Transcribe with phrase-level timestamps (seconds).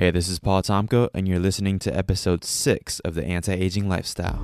[0.00, 3.88] Hey, this is Paul Tomko, and you're listening to episode 6 of the Anti Aging
[3.88, 4.38] Lifestyle.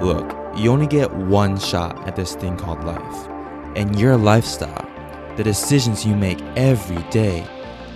[0.00, 3.28] Look, you only get one shot at this thing called life,
[3.74, 4.88] and your lifestyle,
[5.36, 7.44] the decisions you make every day,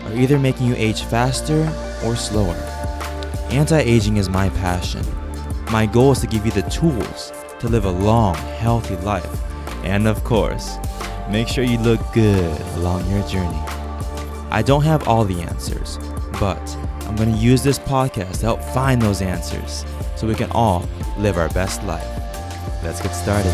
[0.07, 1.73] are either making you age faster
[2.05, 2.57] or slower.
[3.51, 5.05] Anti aging is my passion.
[5.75, 9.43] My goal is to give you the tools to live a long, healthy life.
[9.83, 10.77] And of course,
[11.29, 13.61] make sure you look good along your journey.
[14.53, 15.99] I don't have all the answers,
[16.39, 16.63] but
[17.09, 19.85] I'm going to use this podcast to help find those answers
[20.15, 22.07] so we can all live our best life.
[22.85, 23.51] Let's get started.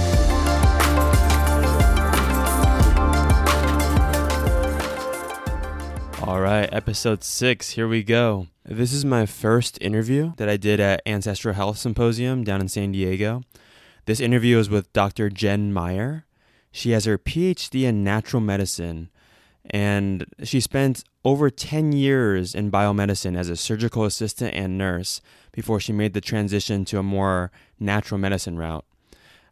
[6.23, 8.47] All right, episode six, here we go.
[8.73, 12.92] This is my first interview that I did at Ancestral Health Symposium down in San
[12.92, 13.42] Diego.
[14.05, 15.28] This interview is with Dr.
[15.28, 16.24] Jen Meyer.
[16.70, 19.11] She has her PhD in natural medicine
[19.69, 25.81] and she spent over 10 years in biomedicine as a surgical assistant and nurse before
[25.81, 27.50] she made the transition to a more
[27.81, 28.84] natural medicine route.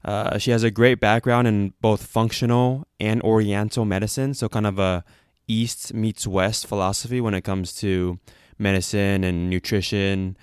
[0.04, 4.78] Uh, she has a great background in both functional and oriental medicine, so kind of
[4.78, 5.04] a
[5.48, 8.20] East meets West philosophy when it comes to
[8.58, 10.36] medicine and nutrition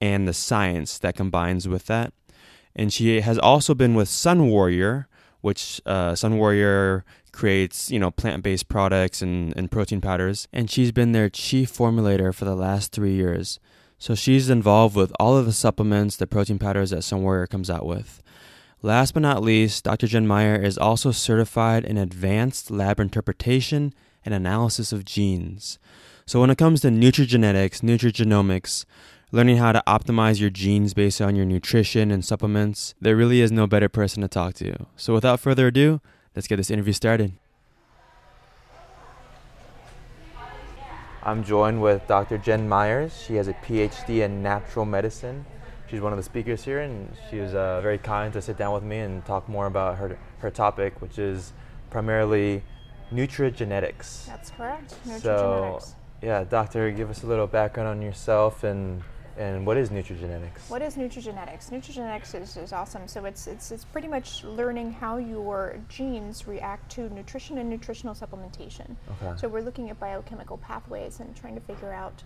[0.00, 2.12] and the science that combines with that.
[2.74, 5.08] And she has also been with Sun Warrior,
[5.40, 10.48] which uh, Sun Warrior creates, you know, plant-based products and, and protein powders.
[10.52, 13.60] And she's been their chief formulator for the last three years.
[13.98, 17.68] So she's involved with all of the supplements, the protein powders that Sun Warrior comes
[17.68, 18.22] out with.
[18.82, 20.06] Last but not least, Dr.
[20.06, 23.92] Jen Meyer is also certified in advanced lab interpretation
[24.24, 25.78] and analysis of genes.
[26.30, 28.84] So when it comes to nutrigenetics, nutrigenomics,
[29.32, 33.50] learning how to optimize your genes based on your nutrition and supplements, there really is
[33.50, 34.86] no better person to talk to.
[34.94, 36.00] So without further ado,
[36.36, 37.32] let's get this interview started.
[41.24, 42.38] I'm joined with Dr.
[42.38, 43.12] Jen Myers.
[43.26, 45.44] She has a PhD in natural medicine.
[45.88, 48.72] She's one of the speakers here, and she was uh, very kind to sit down
[48.72, 51.52] with me and talk more about her, her topic, which is
[51.90, 52.62] primarily
[53.12, 54.26] nutrigenetics.
[54.26, 54.94] That's correct.
[55.18, 55.80] So,
[56.22, 59.02] yeah, doctor, give us a little background on yourself and
[59.36, 60.68] and what is nutrigenetics?
[60.68, 61.70] What is nutrigenetics?
[61.70, 63.08] Nutrigenetics is, is awesome.
[63.08, 68.14] So it's, it's it's pretty much learning how your genes react to nutrition and nutritional
[68.14, 68.96] supplementation.
[69.22, 69.40] Okay.
[69.40, 72.22] So we're looking at biochemical pathways and trying to figure out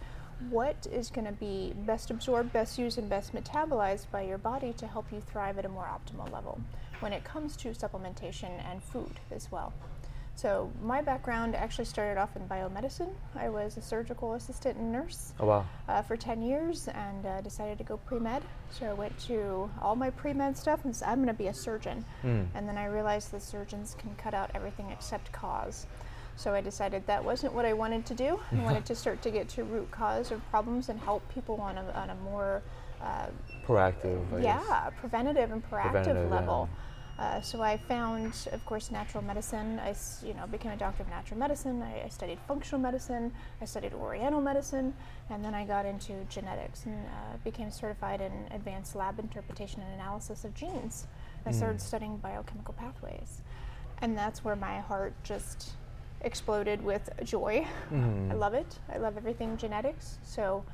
[0.50, 4.72] what is going to be best absorbed, best used, and best metabolized by your body
[4.78, 6.60] to help you thrive at a more optimal level
[7.00, 9.72] when it comes to supplementation and food as well.
[10.36, 13.10] So my background actually started off in biomedicine.
[13.36, 15.64] I was a surgical assistant and nurse Oh wow.
[15.88, 18.42] uh, for 10 years and uh, decided to go pre-med.
[18.70, 21.54] So I went to all my pre-med stuff and said, I'm going to be a
[21.54, 22.04] surgeon.
[22.24, 22.46] Mm.
[22.54, 25.86] And then I realized that surgeons can cut out everything except cause.
[26.36, 28.40] So I decided that wasn't what I wanted to do.
[28.50, 31.78] I wanted to start to get to root cause of problems and help people on
[31.78, 32.60] a, on a more
[33.00, 33.26] uh,
[33.66, 34.42] Proactive.
[34.42, 36.66] Yeah, preventative and proactive Preventative, yeah.
[37.16, 39.78] Uh, so I found, of course, natural medicine.
[39.78, 39.94] I,
[40.26, 41.80] you know, became a doctor of natural medicine.
[41.80, 43.32] I, I studied functional medicine.
[43.60, 44.92] I studied Oriental medicine,
[45.30, 49.94] and then I got into genetics and uh, became certified in advanced lab interpretation and
[49.94, 51.06] analysis of genes.
[51.46, 53.42] I started studying biochemical pathways,
[54.02, 55.74] and that's where my heart just
[56.22, 57.64] exploded with joy.
[57.92, 58.30] Mhm.
[58.32, 58.78] I love it.
[58.92, 60.18] I love everything genetics.
[60.24, 60.64] So,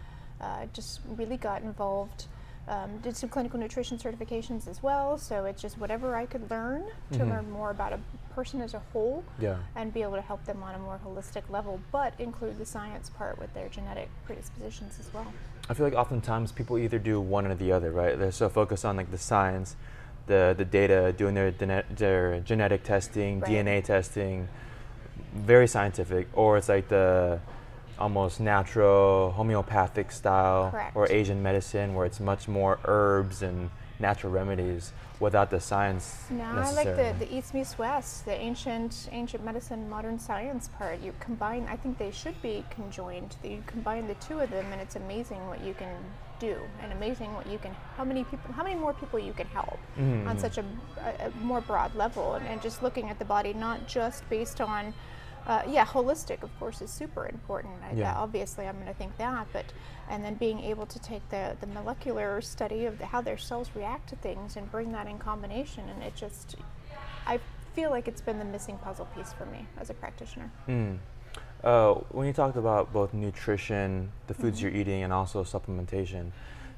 [0.40, 2.28] uh, just really got involved.
[2.68, 5.18] Um, did some clinical nutrition certifications as well.
[5.18, 7.28] So it's just whatever I could learn to Mhm.
[7.30, 7.98] learn more about a
[8.34, 9.56] person as a whole Yeah.
[9.74, 13.10] and be able to help them on a more holistic level, but include the science
[13.10, 15.26] part with their genetic predispositions as well.
[15.68, 18.16] I feel like oftentimes people either do one or the other, right?
[18.16, 19.74] They're so focused on like the science,
[20.26, 23.50] the the data, doing their dene- their genetic testing, Right.
[23.50, 24.48] DNA testing,
[25.34, 27.40] very scientific, or it's like the
[28.00, 34.92] almost natural homeopathic style or Asian medicine where it's much more herbs and natural remedies
[35.20, 39.88] without the science No, I like the, the East meets West, the ancient ancient medicine,
[39.90, 41.00] modern science part.
[41.00, 41.66] You combine.
[41.68, 43.36] I think they should be conjoined.
[43.44, 45.94] You combine the two of them, and it's amazing what you can
[46.38, 47.76] do, and amazing what you can.
[47.98, 48.50] How many people?
[48.54, 50.40] How many more people you can help on Mhm.
[50.40, 50.64] such a,
[51.04, 54.62] a, a more broad level, and, and just looking at the body, not just based
[54.62, 54.94] on.
[55.46, 57.74] Uh, yeah, holistic, of course, is super important.
[57.82, 58.14] I, Yeah.
[58.16, 59.64] obviously, I'm going to think that, but
[60.08, 63.70] and then being able to take the, the molecular study of the, how their cells
[63.74, 66.56] react to things and bring that in combination, and it just,
[67.26, 67.38] I
[67.74, 70.50] feel like it's been the missing puzzle piece for me as a practitioner.
[70.68, 70.98] Mm.
[71.62, 74.68] Uh, when you talked about both nutrition, the foods Mm-hmm.
[74.68, 76.32] you're eating, and also supplementation,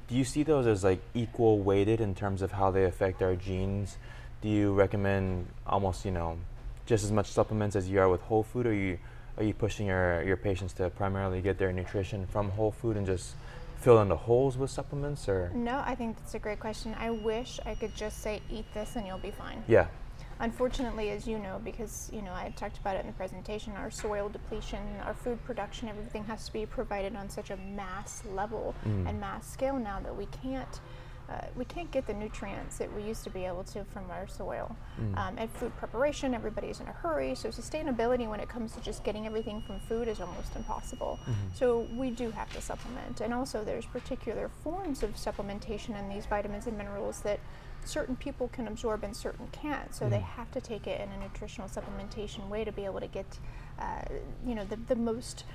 [0.07, 3.35] do you see those as like equal weighted in terms of how they affect our
[3.35, 3.97] genes?
[4.41, 6.37] Do you recommend almost, you know,
[6.85, 8.97] just as much supplements as you are with whole food, or you
[9.37, 13.05] are you pushing your, your patients to primarily get their nutrition from whole food and
[13.05, 13.35] just
[13.77, 16.95] fill in the holes with supplements or No, I think that's a great question.
[16.99, 19.63] I wish I could just say eat this and you'll be fine.
[19.67, 19.87] yeah
[20.39, 23.89] Unfortunately, as you know, because you know I talked about it in the presentation, our
[23.91, 28.75] soil depletion, our food production, everything has to be provided on such a mass level
[28.85, 29.07] Mm.
[29.09, 30.79] and mass scale now that we can't.
[31.29, 34.27] Uh, we can't get the nutrients that we used to be able to from our
[34.27, 34.75] soil.
[34.99, 35.17] Mm.
[35.17, 39.03] Um, and food preparation, everybody's in a hurry, so sustainability when it comes to just
[39.03, 41.19] getting everything from food is almost impossible.
[41.25, 41.55] Mhm.
[41.55, 43.21] So we do have to supplement.
[43.21, 47.39] And also, there's particular forms of supplementation in these vitamins and minerals that
[47.85, 49.93] certain people can absorb and certain can't.
[49.95, 50.35] So they Mhm.
[50.37, 53.39] have to take it in a nutritional supplementation way to be able to get,
[53.79, 54.03] uh,
[54.45, 55.45] you know, the, the most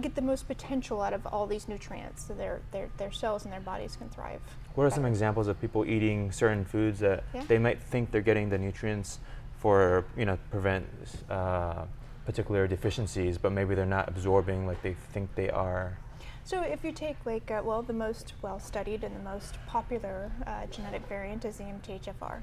[0.00, 3.52] get the most potential out of all these nutrients so their, their, their cells and
[3.52, 4.40] their bodies can thrive.
[4.74, 7.44] What are some examples of people eating certain foods that Yeah.
[7.48, 9.18] they might think they're getting the nutrients
[9.58, 10.86] for, you know, prevent
[11.30, 11.84] uh,
[12.26, 15.98] particular deficiencies, but maybe they're not absorbing like they think they are?
[16.44, 20.32] So if you take like uh, well the most well studied and the most popular
[20.46, 22.40] uh, genetic variant is the MTHFR,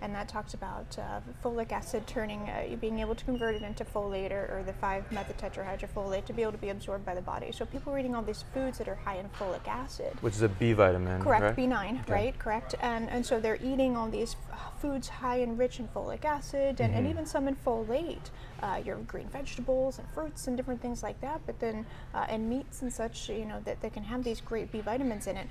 [0.00, 3.84] and that talks about uh, folic acid turning, uh, being able to convert it into
[3.84, 7.50] folate or, or the 5-methyltetrahydrofolate to be able to be absorbed by the body.
[7.52, 10.12] So people are eating all these foods that are high in folic acid.
[10.20, 11.56] Which is a B vitamin, Correct, right?
[11.56, 12.12] B9, Okay.
[12.12, 12.38] right?
[12.38, 12.74] Correct.
[12.80, 16.80] And and so they're eating all these f- foods high and rich in folic acid
[16.80, 17.10] and, and Mhm.
[17.10, 18.30] even some in folate,
[18.62, 21.40] uh, your green vegetables and fruits and different things like that.
[21.46, 24.70] But then uh, and meats and such, you know, that they can have these great
[24.70, 25.48] B vitamins in it.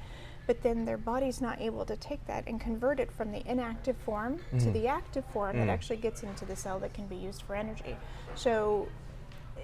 [0.47, 3.97] But then their body's not able to take that and convert it from the inactive
[3.97, 4.73] form to Mhm.
[4.73, 5.59] the active form Mm.
[5.59, 7.97] that actually gets into the cell that can be used for energy.
[8.35, 8.87] So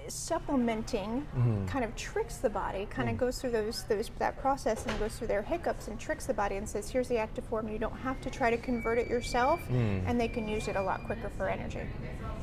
[0.06, 1.66] supplementing Mhm.
[1.66, 3.20] kind of tricks the body, kind of Mm.
[3.20, 6.56] goes through those those that process and goes through their hiccups and tricks the body
[6.56, 7.68] and says, "Here's the active form.
[7.68, 10.02] You don't have to try to convert it yourself, Mm.
[10.06, 11.80] and they can use it a lot quicker for energy."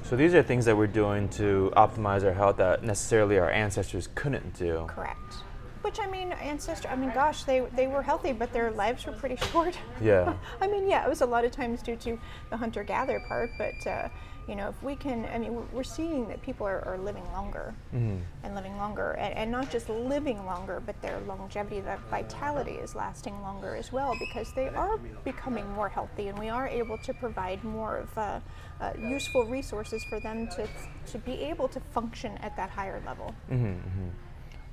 [0.02, 4.10] So these are things that we're doing to optimize our health that necessarily our ancestors
[4.16, 4.86] couldn't do.
[4.88, 5.44] Correct.
[5.82, 6.88] Which I mean, ancestor.
[6.90, 9.78] I mean, gosh, they they were healthy, but their lives were pretty short.
[10.02, 10.34] Yeah.
[10.62, 12.20] I mean, yeah, it was a lot of times due to
[12.50, 14.10] the hunter-gatherer part, but uh,
[14.48, 17.74] you know, if we can, I mean, we're, seeing that people are, are living longer.
[17.92, 22.72] hmm and living longer and, and not just living longer but their longevity their vitality
[22.72, 26.98] is lasting longer as well because they are becoming more healthy and we are able
[26.98, 28.40] to provide more of uh,
[28.80, 30.68] uh, useful resources for them to,
[31.06, 33.76] to be able to function at that higher level hmm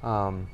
[0.02, 0.49] Um,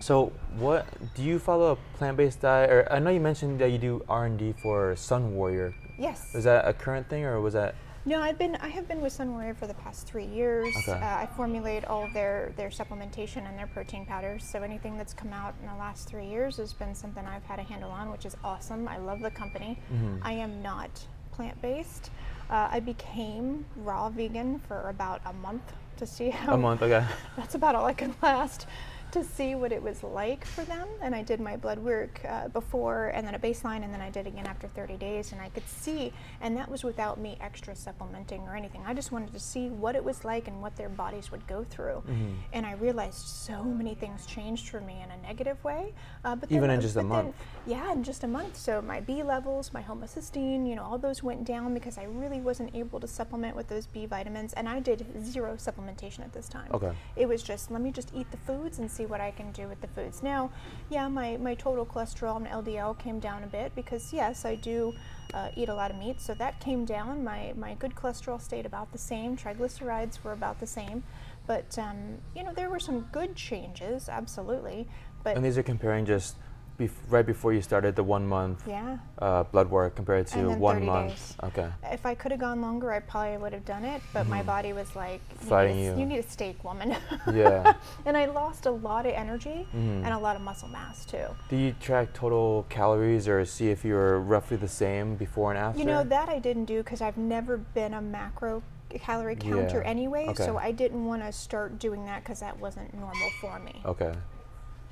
[0.00, 2.70] so what do you follow a plant-based diet?
[2.70, 5.74] Or I know you mentioned that you do R and D for Sun Warrior.
[5.98, 7.74] yes Is that a current thing, or was that?
[8.06, 10.92] no i've been i have been with sun warrior for the past three years Okay.
[10.92, 15.14] uh, i formulate all of their their supplementation and their protein powders so anything that's
[15.14, 18.10] come out in the last three years has been something i've had a handle on
[18.10, 20.18] which is awesome i love the company Mhm.
[20.20, 20.90] I am not
[21.32, 22.10] plant based.
[22.50, 25.66] Uh, I became raw vegan for about a month
[25.96, 26.52] to see how.
[26.52, 27.04] A month, okay.
[27.38, 28.66] That's about all I could last
[29.14, 30.86] to see what it was like for them.
[31.00, 34.10] And I did my blood work uh, before and then a baseline, and then I
[34.10, 35.32] did again after 30 days.
[35.32, 38.82] And I could see, and that was without me extra supplementing or anything.
[38.86, 41.64] I just wanted to see what it was like and what their bodies would go
[41.64, 42.02] through.
[42.08, 42.34] Mhm.
[42.52, 45.94] And I realized so many things changed for me in a negative way.
[46.24, 47.36] Uh, but then- Even in just a then- month?
[47.66, 48.56] yeah, in just a month.
[48.56, 52.40] So my B levels, my homocysteine, you know, all those went down because I really
[52.40, 56.48] wasn't able to supplement with those B vitamins, and I did zero supplementation at this
[56.48, 56.68] time.
[56.72, 56.92] Okay.
[57.14, 59.68] It was just let me just eat the foods and see what I can do
[59.68, 60.22] with the foods.
[60.22, 60.50] Now,
[60.90, 64.94] yeah, my my total cholesterol and LDL came down a bit because yes, I do.
[65.32, 67.24] Uh, eat a lot of meat, so that came down.
[67.24, 69.36] My my good cholesterol stayed about the same.
[69.36, 71.02] Triglycerides were about the same,
[71.48, 74.86] but um, you know there were some good changes, absolutely.
[75.24, 76.36] But And these are comparing just
[76.78, 80.84] bef- right before you started the one month yeah, uh, blood work compared to one
[80.84, 81.10] month.
[81.10, 81.36] days.
[81.44, 81.68] Okay.
[81.90, 84.02] If I could have gone longer, I probably would have done it.
[84.12, 84.46] But my Mhm.
[84.46, 85.98] body was like, you need a, you.
[86.00, 86.96] you need a steak, woman.
[87.32, 87.74] Yeah.
[88.06, 90.04] and I lost a lot of energy Mhm.
[90.04, 91.26] and a lot of muscle mass too.
[91.48, 95.78] Do you track total calories or see if you're roughly the same before and after?
[95.78, 99.90] You know that I didn't do because I've never been a macro calorie counter Yeah.
[99.90, 100.26] anyway.
[100.28, 100.44] Okay.
[100.44, 103.80] So I didn't want to start doing that because that wasn't normal for me.
[103.84, 104.12] Okay.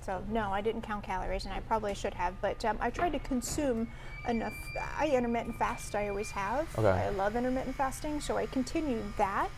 [0.04, 2.34] So no, I didn't count calories, and I probably should have.
[2.40, 3.88] But um, I tried to consume
[4.28, 4.54] enough.
[4.98, 5.94] I intermittent fast.
[5.94, 6.66] I always have.
[6.78, 6.88] Okay.
[6.88, 9.50] I love intermittent fasting, so I continued that,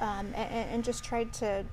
[0.00, 1.64] um, and, and just tried to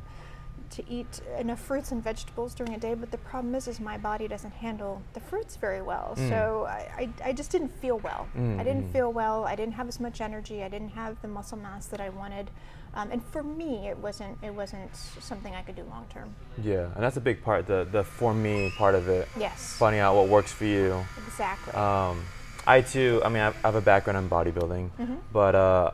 [0.69, 3.95] to eat enough fruits and vegetables during a day, but the problem is, is my
[3.95, 6.15] body doesn't handle the fruits very well.
[6.17, 6.29] Mm.
[6.29, 6.89] So I,
[7.23, 8.27] I, I just didn't feel well.
[8.35, 8.91] I didn't Mm.
[8.91, 9.43] feel well.
[9.45, 10.63] I didn't have as much energy.
[10.63, 12.49] I didn't have the muscle mass that I wanted.
[12.95, 16.33] Um, and for me, it wasn't it wasn't something I could do long term.
[16.61, 17.65] Yeah, and that's a big part.
[17.65, 19.27] The the for me part of it.
[19.39, 21.03] Yes, Finding out what works for you.
[21.27, 21.73] exactly.
[21.73, 22.23] Um,
[22.67, 23.21] I too.
[23.25, 25.17] I mean, I have a background in bodybuilding, Mhm.
[25.31, 25.91] but uh,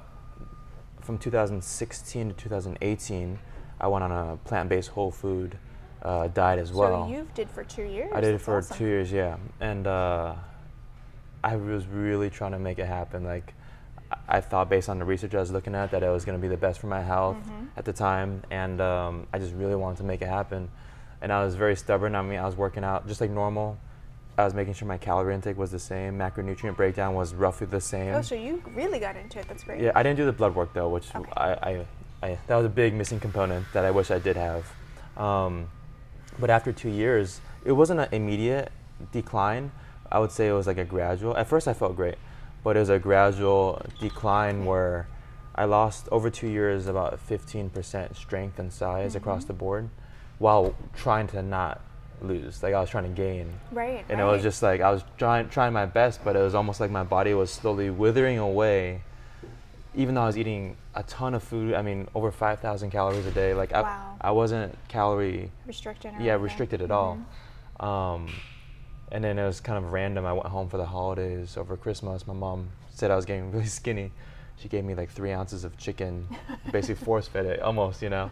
[1.02, 3.40] from 2016 to 2018,
[3.80, 5.58] I went on a plant-based whole food
[6.04, 7.08] uh, diet as well.
[7.08, 8.12] so you did for two years.
[8.14, 8.78] I did it for awesome.
[8.78, 10.36] two years, yeah, and uh,
[11.44, 13.24] I was really trying to make it happen.
[13.24, 13.54] Like,
[14.28, 16.42] I- thought based on the research I was looking at that it was going to
[16.42, 17.68] be the best for my health Mhm.
[17.78, 20.70] at the time, and um, I just really wanted to make it happen.
[21.22, 22.16] And I was very stubborn.
[22.16, 23.78] I mean, I was working out just like normal.
[24.38, 27.82] I was making sure my calorie intake was the same, macronutrient breakdown was roughly the
[27.82, 28.14] same.
[28.16, 29.48] Oh, so you really got into it.
[29.50, 29.82] That's great.
[29.82, 31.30] Yeah, I didn't do the blood work though, which Okay.
[31.36, 31.86] I, I,
[32.24, 34.72] I that was a big missing component that I wish I did have.
[35.18, 35.68] Um,
[36.40, 38.72] but after two years, it wasn't an immediate
[39.12, 39.72] decline.
[40.10, 41.36] I would say it was like a gradual.
[41.36, 42.16] At first, I felt great,
[42.64, 45.08] but it was a gradual decline where
[45.56, 49.48] I lost over two years about 15% strength and size across Mhm.
[49.48, 49.90] the board,
[50.38, 51.82] while trying to not
[52.22, 52.62] lose.
[52.64, 54.04] Like I was trying to gain Right.
[54.10, 56.80] and it was just like I was trying trying my best, but it was almost
[56.80, 59.02] like my body was slowly withering away.
[59.96, 63.26] Even though I was eating a ton of food, I mean over five thousand calories
[63.26, 63.54] a day.
[63.54, 64.16] Like Wow.
[64.22, 66.12] I, I wasn't calorie restricted.
[66.14, 66.42] yeah anything.
[66.44, 67.18] restricted at all.
[67.80, 68.28] Um,
[69.12, 70.26] and then it was kind of random.
[70.26, 72.28] I went home for the holidays over Christmas.
[72.28, 74.12] My mom said I was getting really skinny.
[74.58, 76.28] She gave me like three ounces of chicken,
[76.72, 78.30] basically force fed it almost, you know.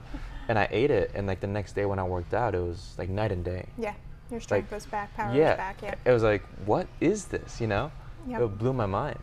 [0.49, 2.95] And I ate it, and like the next day when I worked out, it was
[2.97, 3.65] like night and day.
[3.77, 3.93] Yeah,
[4.29, 5.81] your strength was back, power yeah, was back.
[5.81, 5.95] Yeah.
[6.05, 7.59] it was like, what is this?
[7.61, 7.91] You know,
[8.27, 8.41] Yep.
[8.41, 9.19] it blew my mind.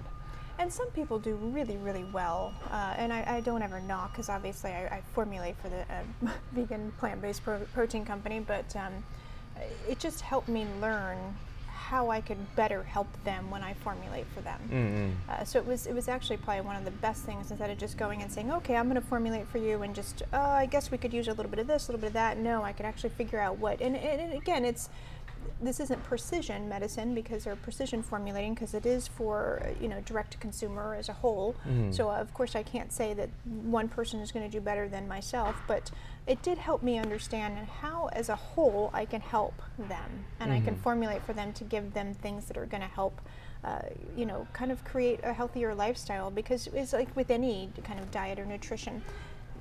[0.59, 2.55] And some people do really, really well.
[2.71, 6.31] Uh, and I, I don't ever knock because obviously I, I formulate for the uh,
[6.53, 9.05] vegan plant based pro- protein company, but um,
[9.89, 11.19] it just helped me learn
[11.67, 14.59] how I could better help them when I formulate for them.
[14.71, 15.31] Mm-mm.
[15.31, 17.77] Uh, so it was it was actually probably one of the best things instead of
[17.77, 20.67] just going and saying, okay, I'm going to formulate for you and just, oh, I
[20.67, 22.39] guess we could use a little bit of this, a little bit of that.
[22.39, 23.81] No, I could actually figure out what.
[23.83, 24.89] And, and, and again, it's
[25.61, 30.33] this isn't precision medicine because they're precision formulating because it is for you know direct
[30.33, 31.55] to consumer as a whole.
[31.69, 31.95] Mhm.
[31.95, 34.89] So uh, of course I can't say that one person is going to do better
[34.89, 35.91] than myself, but
[36.27, 40.61] it did help me understand how as a whole I can help them and I
[40.61, 40.79] can Mhm.
[40.81, 43.21] formulate for them to give them things that are going to help
[43.65, 43.79] uh,
[44.15, 48.11] you know, kind of create a healthier lifestyle because it's like with any kind of
[48.11, 49.03] diet or nutrition,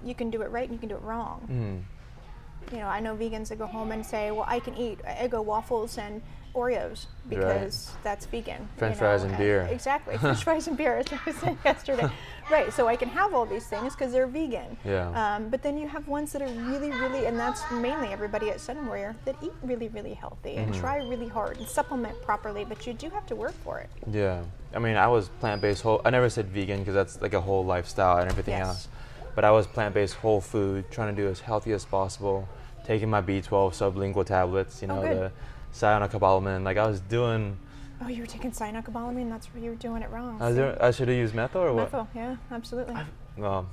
[0.04, 1.48] you can do it right and you can do it wrong.
[1.50, 2.74] Mm.
[2.74, 5.42] You know, I know vegans that go home and say, well, I can eat Eggo
[5.44, 6.22] waffles and
[6.56, 8.68] Oreos because that's vegan.
[8.78, 9.62] French you fries know, and beer.
[9.72, 12.10] Exactly, French fries and beer, as I was saying yesterday.
[12.52, 14.78] Right, so I can have all these things because they're vegan.
[14.84, 15.08] Yeah.
[15.36, 18.60] Um, but then you have ones that are really, really, and that's mainly everybody at
[18.60, 20.80] Sun Warrior that eat really, really healthy and Mhm.
[20.80, 23.90] try really hard and supplement properly, but you do have to work for it.
[24.12, 24.42] Yeah.
[24.76, 26.02] I mean, I was plant-based whole.
[26.06, 28.68] I never said vegan because that's like a whole lifestyle and everything Yes.
[28.68, 28.88] else.
[29.36, 32.48] But I was plant-based whole food, trying to do as healthy as possible,
[32.86, 35.18] taking my B12 sublingual tablets, you Oh, know, good.
[35.18, 35.32] the
[35.74, 36.64] cyanocobalamin.
[36.64, 37.58] Like I was doing.
[38.02, 39.30] Oh, you were taking cyanocobalamin?
[39.30, 40.42] That's where you were doing it wrong.
[40.42, 41.84] I, doing, I should have used methyl or what?
[41.84, 42.96] Methyl, yeah, absolutely.
[43.38, 43.68] Well,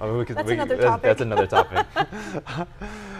[0.00, 1.02] I mean, we could, That's we, another that's, topic.
[1.02, 1.86] That's another topic.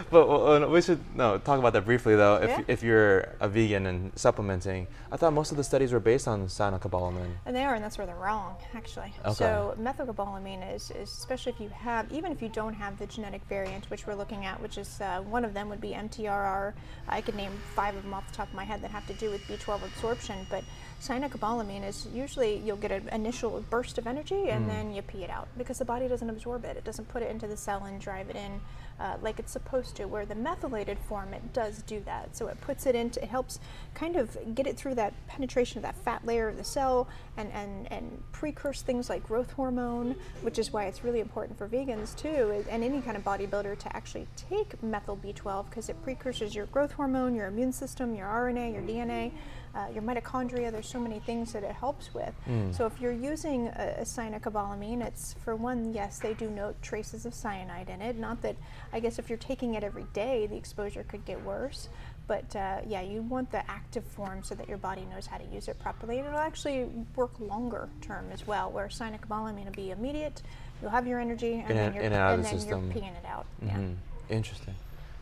[0.09, 2.35] but uh, we should no talk about that briefly though.
[2.35, 2.61] If, Yeah.
[2.67, 6.47] if you're a vegan and supplementing, I thought most of the studies were based on
[6.47, 7.31] cyanocobalamin.
[7.45, 9.13] And they are, and that's where they're wrong, actually.
[9.25, 9.33] Okay.
[9.33, 13.41] So methylcobalamin is, is, especially if you have, even if you don't have the genetic
[13.49, 16.73] variant, which we're looking at, which is uh, one of them would be MTRR.
[17.07, 19.13] I could name five of them off the top of my head that have to
[19.13, 20.63] do with B12 absorption, but
[21.01, 24.67] cyanocobalamin is usually you'll get an initial burst of energy and Mm.
[24.67, 26.75] then you pee it out because the body doesn't absorb it.
[26.77, 28.59] It doesn't put it into the cell and drive it in
[28.99, 30.05] uh, like it's supposed to.
[30.05, 32.35] Where the methylated form, it does do that.
[32.35, 33.57] So it puts it into, it helps
[33.93, 37.49] kind of get it through that penetration of that fat layer of the cell and,
[37.53, 42.13] and, and precurse things like growth hormone, which is why it's really important for vegans
[42.17, 46.65] too, and any kind of bodybuilder to actually take methyl B12 because it precursors your
[46.65, 49.31] growth hormone, your immune system, your RNA, your DNA.
[49.75, 52.33] Uh, your mitochondria, there's so many things that it helps with.
[52.47, 52.75] Mm.
[52.75, 57.25] So if you're using a, a cyanocobalamin, it's for one, yes, they do note traces
[57.25, 58.17] of cyanide in it.
[58.17, 58.55] Not that,
[58.91, 61.89] I guess, if you're taking it every day, the exposure could get worse.
[62.27, 65.45] But uh, yeah, you want the active form so that your body knows how to
[65.45, 66.17] use it properly.
[66.19, 70.41] And it'll actually work longer term as well, where cyanocobalamin will be immediate.
[70.81, 73.25] You'll have your energy, and In then, you're, and and the then you're peeing it
[73.27, 73.45] out.
[73.65, 73.77] Yeah.
[73.77, 73.95] Mhm.
[74.29, 74.75] Interesting.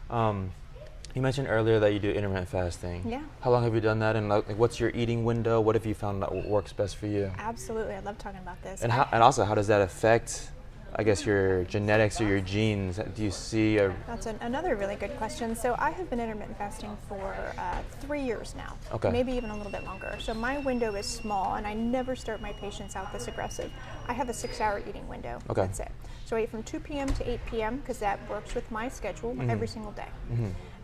[0.09, 0.51] Um,
[1.17, 3.01] you mentioned earlier that you do intermittent fasting.
[3.03, 3.23] Yeah.
[3.41, 4.15] How long have you done that?
[4.15, 5.59] And like, what's your eating window?
[5.59, 7.31] What have you found that works best for you?
[7.39, 7.95] Absolutely.
[7.95, 8.83] I love talking about this.
[8.83, 10.51] And how, and also, how does that affect
[10.95, 12.99] I guess your genetics or your genes?
[13.15, 15.53] Do you see a That's an, another really good question.
[15.55, 19.09] So I have been intermittent fasting for uh, three years now, Okay.
[19.11, 20.15] maybe even a little bit longer.
[20.19, 23.69] So my window is small, and I never start my patients out this aggressive.
[24.07, 25.39] I have a six-hour eating window.
[25.49, 25.61] Okay.
[25.63, 25.91] That's it.
[26.25, 27.07] So I eat from 2 p.m.
[27.09, 27.77] to 8 p.m.
[27.77, 29.49] because that works with my schedule Mm-hmm.
[29.49, 30.07] every single day.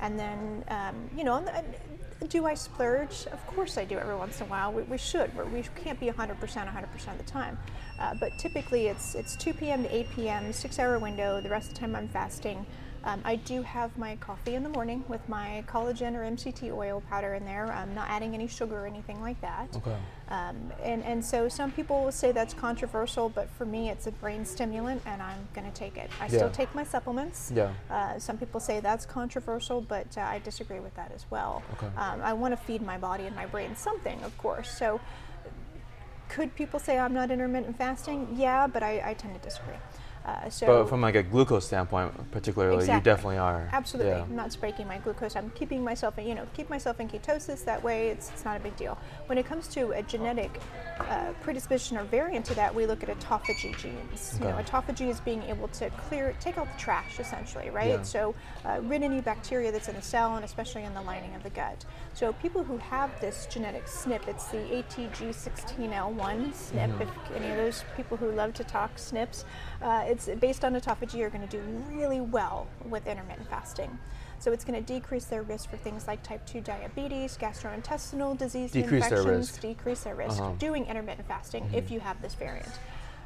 [0.04, 1.46] And then, um, you know,
[2.28, 3.26] do I splurge?
[3.32, 4.72] Of course I do every once in a while.
[4.74, 5.34] We, we should.
[5.36, 7.58] We're, we can't be 100% 100% of the time.
[7.98, 9.84] Uh, but typically it's, it's 2 p.m.
[9.84, 11.40] to 8 p.m., six hour window.
[11.40, 12.66] The rest of the time I'm fasting.
[13.06, 17.04] Um, I do have my coffee in the morning with my collagen or MCT oil
[17.10, 17.70] powder in there.
[17.72, 19.76] I'm not adding any sugar or anything like that.
[19.76, 19.96] Okay.
[20.30, 24.12] Um, and, and so some people will say that's controversial, but for me it's a
[24.12, 26.10] brain stimulant and I'm going to take it.
[26.22, 26.38] I Yeah.
[26.38, 27.52] still take my supplements.
[27.54, 27.74] Yeah.
[27.90, 31.62] Uh, some people say that's controversial, but uh, I disagree with that as well.
[31.74, 31.88] Okay.
[31.98, 34.70] Um, I want to feed my body and my brain something, of course.
[34.78, 35.02] So
[36.30, 38.30] could people say I'm not intermittent fasting?
[38.36, 39.76] Yeah, but I, I tend to disagree.
[40.26, 43.68] Uh, so But from like a glucose standpoint, particularly, you definitely are.
[43.74, 44.14] Absolutely.
[44.14, 44.22] Yeah.
[44.24, 45.36] I'm not spiking my glucose.
[45.36, 47.66] I'm keeping myself, in, you know, keep myself in ketosis.
[47.66, 48.98] That way, it's, it's not a big deal.
[49.26, 50.62] When it comes to a genetic
[51.00, 54.38] uh, predisposition or variant to that, we look at autophagy genes.
[54.40, 57.90] You know, autophagy is being able to clear, take out the trash, essentially, right?
[57.90, 58.02] Yeah.
[58.04, 61.44] So, uh, rid any bacteria that's in the cell and especially in the lining of
[61.44, 61.84] the gut.
[62.16, 67.02] So, people who have this genetic SNP, it's the ATG16L1 SNP.
[67.02, 69.46] If any of those people who love to talk SNPs,
[69.82, 71.60] uh, it's based on autophagy are going to do
[71.92, 73.98] really well with intermittent fasting.
[74.38, 78.72] So it's going to decrease their risk for things like type 2 diabetes, gastrointestinal disease,
[78.72, 79.62] Decrease their infections, risk.
[79.62, 80.52] decrease their risk Uh-huh.
[80.60, 82.68] doing intermittent fasting if you have this variant.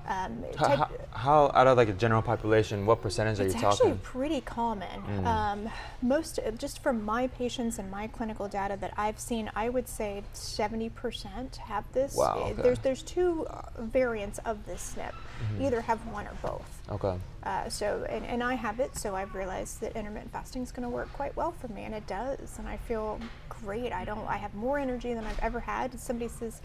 [0.07, 3.67] Um, How, how, out of like a general population, what percentage are you talking?
[3.67, 5.25] it's actually pretty common.
[5.25, 5.69] Um,
[6.01, 10.23] most, just from my patients and my clinical data that I've seen, I would say
[10.33, 12.15] 70% have this.
[12.15, 12.61] Wow, Uh, okay.
[12.61, 15.11] There's there's two uh, variants of this SNP.
[15.11, 15.65] Mm-hmm.
[15.65, 16.81] Either have one or both.
[16.89, 17.17] Okay.
[17.43, 20.83] Uh, so, and, and I have it, so I've realized that intermittent fasting is going
[20.83, 22.57] to work quite well for me, and it does.
[22.59, 23.91] And I feel great.
[23.93, 24.25] I don't.
[24.27, 25.99] I have more energy than I've ever had.
[25.99, 26.61] Somebody says,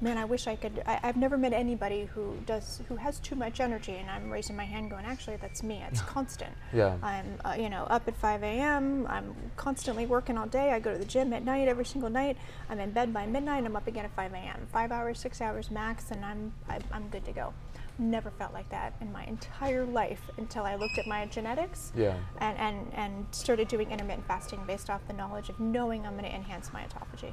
[0.00, 3.34] "Man, I wish I could." I, I've never met anybody who does who has too
[3.34, 5.82] much energy, and I'm raising my hand, going, "Actually, that's me.
[5.90, 6.96] It's constant." Yeah.
[7.02, 9.06] I'm, uh, you know, up at 5 a.m.
[9.08, 10.72] I'm constantly working all day.
[10.72, 12.36] I go to the gym at night every single night.
[12.68, 13.64] I'm in bed by midnight.
[13.64, 14.66] I'm up again at 5 a.m.
[14.72, 17.52] Five hours, six hours max, and I'm I, I'm good to go.
[17.98, 22.18] Never felt like that in my entire life until I looked at my genetics Yeah.
[22.42, 26.24] and, and, and started doing intermittent fasting based off the knowledge of knowing I'm going
[26.26, 27.32] to enhance my autophagy.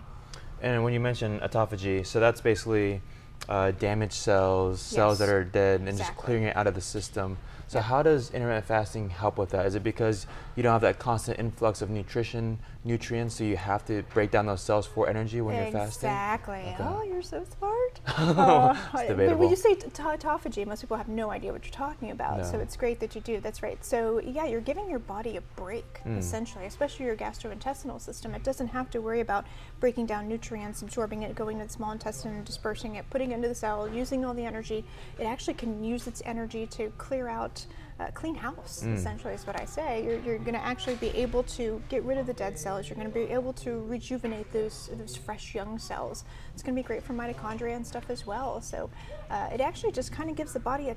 [0.63, 3.01] And when you mention autophagy, so that's basically
[3.49, 5.27] uh, damaged cells, cells Yes.
[5.27, 7.37] that are dead, and just clearing it out of the system.
[7.67, 7.85] So Yep.
[7.85, 9.65] how does intermittent fasting help with that?
[9.65, 13.83] Is it because you don't have that constant influx of nutrition, nutrients, so you have
[13.87, 16.09] to break down those cells for energy when you're fasting?
[16.09, 16.59] Exactly.
[16.59, 16.75] Okay.
[16.79, 17.99] Oh, you're so smart.
[18.37, 21.71] Uh, It's But when you say t- autophagy, most people have no idea what you're
[21.73, 22.45] talking about.
[22.45, 23.39] So it's great that you do.
[23.39, 23.83] That's right.
[23.83, 26.17] So yeah, you're giving your body a break, Mm.
[26.19, 28.35] essentially, especially your gastrointestinal system.
[28.35, 29.45] It doesn't have to worry about
[29.83, 33.49] breaking down nutrients, absorbing it, going to the small intestine, dispersing it, putting it into
[33.49, 34.81] the cell, using all the energy.
[35.19, 37.65] It actually can use its energy to clear out.
[37.99, 38.95] Uh, clean house, Mm.
[38.95, 40.03] essentially, is what I say.
[40.03, 42.89] You're, you're going to actually be able to get rid of the dead cells.
[42.89, 46.23] You're going to be able to rejuvenate those those fresh young cells.
[46.53, 48.61] It's going to be great for mitochondria and stuff as well.
[48.61, 48.89] So
[49.29, 50.95] uh, it actually just kind of gives the body a,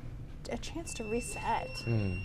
[0.51, 2.19] a chance to reset, Mm.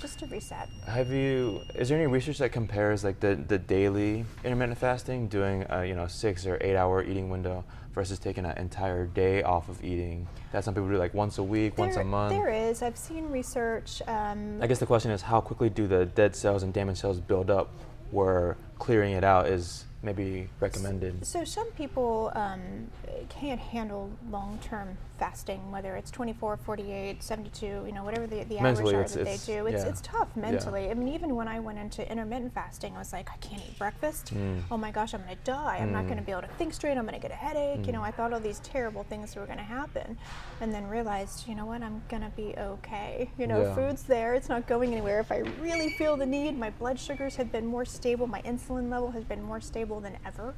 [0.00, 0.68] Just to reset.
[0.86, 1.60] Have you?
[1.74, 5.94] Is there any research that compares like the, the daily intermittent fasting, doing a you
[5.94, 10.26] know six or eight hour eating window, versus taking an entire day off of eating?
[10.52, 12.32] That some people do like once a week, once a month.
[12.32, 12.82] There is.
[12.82, 14.02] I've seen research.
[14.06, 17.20] Um, I guess the question is how quickly do the dead cells and damaged cells
[17.20, 17.70] build up
[18.10, 21.26] where clearing it out is maybe recommended?
[21.26, 22.88] So some people um,
[23.28, 28.80] can't handle long-term fasting, whether it's 24, 48, 72, you know, whatever the, the hours
[28.80, 29.66] are that they do.
[29.66, 29.90] It's, yeah.
[29.90, 30.90] it's tough mentally.
[30.90, 33.78] I mean, even when I went into intermittent fasting, I was like, I can't eat
[33.78, 34.34] breakfast.
[34.34, 34.62] Mm.
[34.70, 35.78] Oh my gosh, I'm going to die.
[35.80, 36.08] I'm not Mm.
[36.08, 36.96] going to be able to think straight.
[36.96, 37.86] I'm going to get a headache.
[37.86, 38.04] You know, Mm.
[38.06, 40.16] I thought all these terrible things were going to happen.
[40.62, 43.30] And then realized, you know what, I'm going to be okay.
[43.36, 43.74] You know, Yeah.
[43.74, 44.34] food's there.
[44.34, 45.20] It's not going anywhere.
[45.20, 48.26] If I really feel the need, my blood sugars have been more stable.
[48.26, 50.54] My insulin level has been more stable than ever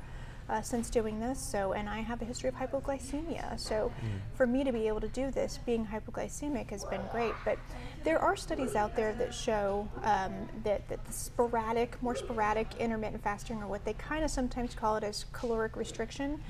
[0.49, 1.39] uh, since doing this.
[1.41, 3.59] So, and I have a history of hypoglycemia.
[3.59, 3.93] So,
[4.35, 7.33] for me to be able to do this, being hypoglycemic has been great.
[7.45, 7.59] But
[8.03, 13.23] there are studies out there that show um, that, that the sporadic, more sporadic intermittent
[13.23, 16.41] fasting, or what they kind of sometimes call it as caloric restriction.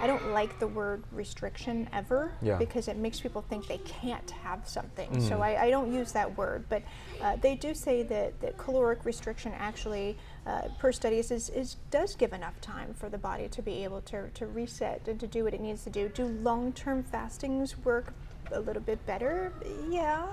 [0.00, 2.56] I don't like the word restriction ever Yeah.
[2.56, 5.20] because it makes people think they can't have something.
[5.20, 5.42] So Mm.
[5.42, 6.82] I, I don't use that word, but
[7.20, 12.14] uh, they do say that, that caloric restriction actually, uh, per studies, is, is does
[12.14, 15.44] give enough time for the body to be able to, to reset and to do
[15.44, 16.08] what it needs to do.
[16.08, 18.12] Do long term fastings work
[18.52, 19.52] a little bit better?
[19.90, 20.26] Yeah.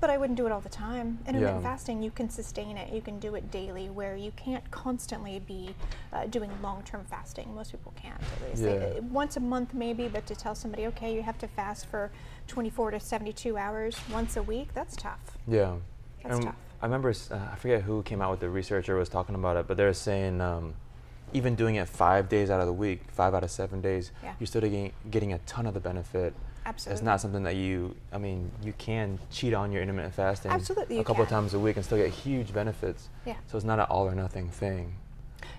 [0.00, 1.18] but I wouldn't do it all the time.
[1.26, 1.70] Intermittent Yeah.
[1.70, 2.92] fasting, you can sustain it.
[2.92, 5.74] You can do it daily, where you can't constantly be
[6.12, 7.52] uh, doing long-term fasting.
[7.52, 8.20] Most people can't.
[8.20, 8.98] At least Yeah.
[8.98, 12.12] uh, once a month, maybe, but to tell somebody, okay, you have to fast for
[12.46, 15.36] 24 to 72 hours once a week, that's tough.
[15.48, 15.74] Yeah.
[16.22, 16.54] That's And tough.
[16.80, 19.56] I remember uh, I forget who came out with the research or was talking about
[19.56, 20.74] it, but they're saying um,
[21.32, 24.34] even doing it five days out of the week, five out of seven days, Yeah.
[24.38, 26.34] you're still getting, getting a ton of the benefit.
[26.64, 26.94] Absolutely.
[26.94, 30.98] It's not something that you, I mean, you can cheat on your intermittent fasting Absolutely
[30.98, 31.38] a couple of can.
[31.38, 33.08] times a week and still get huge benefits.
[33.24, 33.34] Yeah.
[33.46, 34.94] So it's not an all or nothing thing.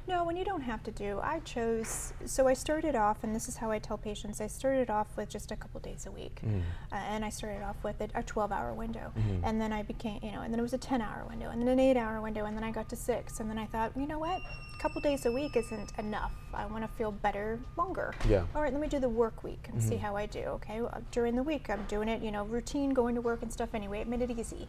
[0.10, 1.20] No, when you don't have to do.
[1.22, 2.14] I chose.
[2.26, 4.42] So I started off, and this is how I tell patients.
[4.42, 6.62] I started off with just a couple days a week, Mm.
[6.92, 9.42] uh, and I started off with a, a 12-hour window, Mhm.
[9.44, 11.68] and then I became, you know, and then it was a 10-hour window, and then
[11.70, 14.18] an 8-hour window, and then I got to six, and then I thought, you know
[14.18, 16.34] what, a couple days a week isn't enough.
[16.56, 18.16] I want to feel better longer.
[18.28, 18.46] Yeah.
[18.56, 20.00] All right, let me do the work week and see Mhm.
[20.00, 20.42] how I do.
[20.58, 23.54] Okay, well, during the week I'm doing it, you know, routine, going to work and
[23.54, 24.00] stuff anyway.
[24.02, 24.68] It made it easy.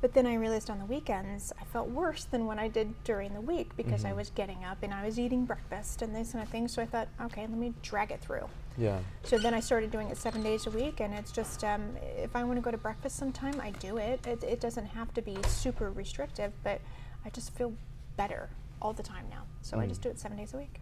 [0.00, 3.34] But then I realized on the weekends I felt worse than when I did during
[3.34, 4.16] the week because I Mhm.
[4.16, 6.68] was getting up and I was eating breakfast and this kind of thing.
[6.68, 8.48] So I thought, okay, let me drag it through.
[8.76, 9.00] Yeah.
[9.24, 12.36] So then I started doing it seven days a week, and it's just um, if
[12.36, 14.24] I want to go to breakfast sometime, I do it.
[14.24, 14.44] it.
[14.44, 16.80] It doesn't have to be super restrictive, but
[17.24, 17.72] I just feel
[18.16, 18.48] better
[18.80, 19.42] all the time now.
[19.62, 19.88] So I Mm.
[19.88, 20.80] just do it seven days a week.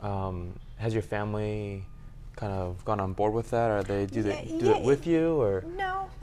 [0.00, 1.84] Um, has your family
[2.38, 4.82] kind of gone on board with that, or they do Yeah, they do yeah, it
[4.82, 5.64] with you, or?
[5.76, 6.08] No.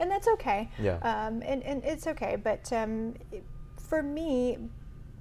[0.00, 0.70] and that's okay.
[0.78, 0.96] Yeah.
[1.02, 2.36] Um, and, and it's okay.
[2.36, 3.44] But um, it-
[3.88, 4.58] for me,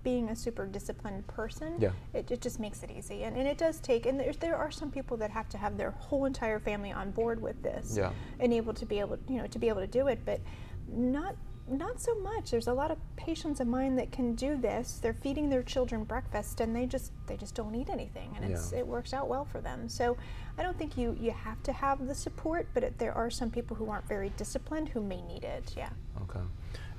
[0.03, 1.91] being a super disciplined person, Yeah.
[2.13, 3.23] it, it just makes it easy.
[3.23, 5.77] And, and it does take, and there's, there are some people that have to have
[5.77, 8.11] their whole entire family on board with this Yeah.
[8.39, 10.19] and able to be able, you know, to be able to do it.
[10.25, 10.39] But
[10.87, 11.35] not
[11.67, 12.51] not so much.
[12.51, 14.99] There's a lot of patients of mine that can do this.
[15.01, 18.71] They're feeding their children breakfast, and they just they just don't eat anything, and it's
[18.71, 18.79] Yeah.
[18.79, 19.89] it works out well for them.
[19.89, 20.17] So
[20.57, 23.49] I don't think you you have to have the support, but it, there are some
[23.49, 25.73] people who aren't very disciplined who may need it.
[25.75, 25.89] Yeah.
[26.21, 26.41] Okay.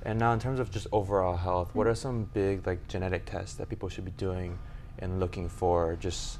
[0.03, 2.01] And now, in terms of just overall health, what are mm-hmm.
[2.01, 4.59] some big like genetic tests that people should be doing
[4.99, 5.95] and looking for?
[5.95, 6.39] Just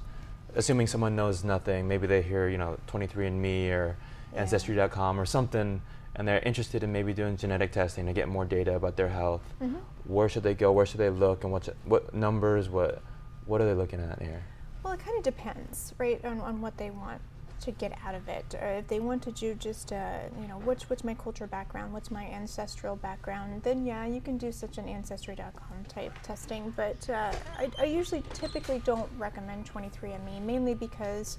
[0.55, 3.95] assuming someone knows nothing, maybe they hear you know 23andMe or
[4.33, 4.41] Yeah.
[4.41, 5.81] Ancestry.com or something,
[6.17, 9.41] and they're interested in maybe doing genetic testing to get more data about their health.
[9.61, 9.79] Mhm.
[10.05, 10.71] Where should they go?
[10.71, 11.43] Where should they look?
[11.43, 12.69] And what's what numbers?
[12.69, 13.01] What
[13.45, 14.43] what are they looking at here?
[14.83, 17.21] Well, it kind of depends, right, on, on what they want
[17.61, 18.55] to get out of it.
[18.61, 21.91] Or if they want to do just, uh, you know, what's what's my culture background,
[21.93, 26.71] what's my ancestral background, then yeah, you can do such an ancestry.com type testing.
[26.75, 31.37] But uh, I, I usually typically don't recommend 23andMe, mainly because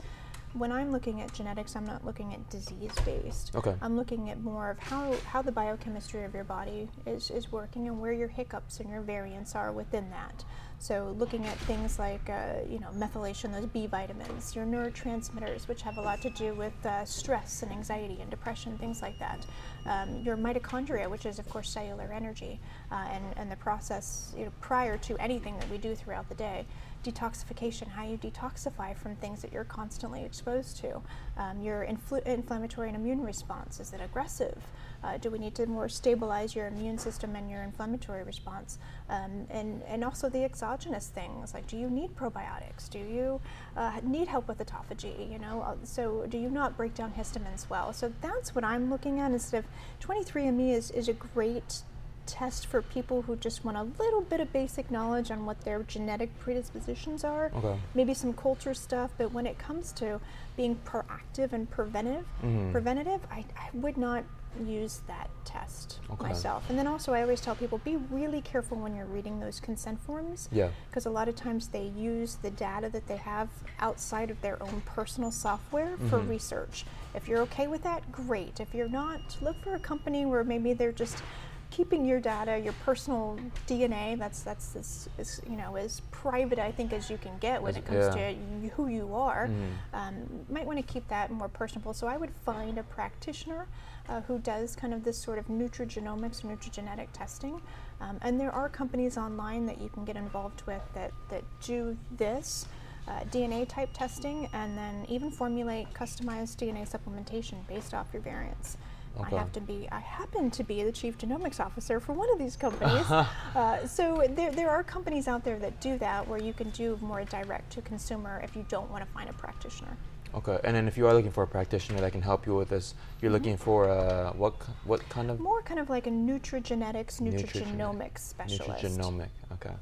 [0.58, 3.54] when I'm looking at genetics, I'm not looking at disease based.
[3.54, 3.74] Okay.
[3.80, 7.88] I'm looking at more of how, how the biochemistry of your body is, is working
[7.88, 10.44] and where your hiccups and your variants are within that.
[10.80, 15.82] So looking at things like, uh, you know, methylation, those B vitamins, your neurotransmitters, which
[15.82, 19.44] have a lot to do with uh, stress and anxiety and depression, things like that.
[19.86, 24.44] Um, your mitochondria, which is of course cellular energy, uh, and, and the process you
[24.44, 26.64] know, prior to anything that we do throughout the day.
[27.04, 31.00] Detoxification, how you detoxify from things that you're constantly exposed to.
[31.36, 34.58] Um, your infl- inflammatory and immune response, is it aggressive?
[35.04, 38.78] Uh, do we need to more stabilize your immune system and your inflammatory response?
[39.08, 42.90] Um, and, and also the exogenous things, like do you need probiotics?
[42.90, 43.40] Do you
[43.76, 45.30] uh, need help with autophagy?
[45.30, 47.92] You know, uh, so do you not break down histamines well?
[47.92, 49.70] So that's what I'm looking at instead of
[50.00, 51.82] 23andMe is, is a great
[52.28, 55.82] test for people who just want a little bit of basic knowledge on what their
[55.84, 57.76] genetic predispositions are Okay.
[57.94, 60.20] maybe some culture stuff but when it comes to
[60.56, 62.70] being proactive and preventive Mhm.
[62.70, 64.24] preventative I, I would not
[64.66, 66.22] use that test Okay.
[66.28, 69.60] myself and then also i always tell people be really careful when you're reading those
[69.60, 70.70] consent forms Yeah.
[70.90, 74.60] because a lot of times they use the data that they have outside of their
[74.62, 76.28] own personal software for Mhm.
[76.28, 76.84] research.
[77.14, 78.58] If you're okay with that, great.
[78.58, 81.22] If you're not, look for a company where maybe they're just
[81.70, 84.18] keeping your data, your personal DNA.
[84.18, 87.70] That's that's as, as you know as private I think as you can get when
[87.70, 88.32] As- it comes yeah.
[88.32, 89.48] to who you are.
[89.48, 89.70] Mhm.
[89.92, 90.14] Um,
[90.50, 91.92] might want to keep that more personable.
[91.94, 93.66] So I would find a practitioner
[94.08, 97.60] uh, who does kind of this sort of nutrigenomics or nutrigenetic testing.
[98.00, 101.96] Um, and there are companies online that you can get involved with that, that do
[102.16, 102.66] this
[103.06, 108.76] uh, DNA type testing and then even formulate customized DNA supplementation based off your variants.
[109.20, 109.36] Okay.
[109.36, 109.88] I have to be.
[109.90, 113.10] I happen to be the chief genomics officer for one of these companies.
[113.10, 116.98] uh, so there, there are companies out there that do that, where you can do
[117.00, 119.96] more direct to consumer if you don't want to find a practitioner.
[120.34, 120.58] Okay.
[120.62, 122.94] And then if you are looking for a practitioner that can help you with this,
[123.20, 124.54] you're looking for uh, what
[124.84, 128.84] what kind of More kind of like a nutrigenetics, nutrigenomics specialist.
[128.84, 129.28] nutrigenomic?
[129.54, 129.74] Okay.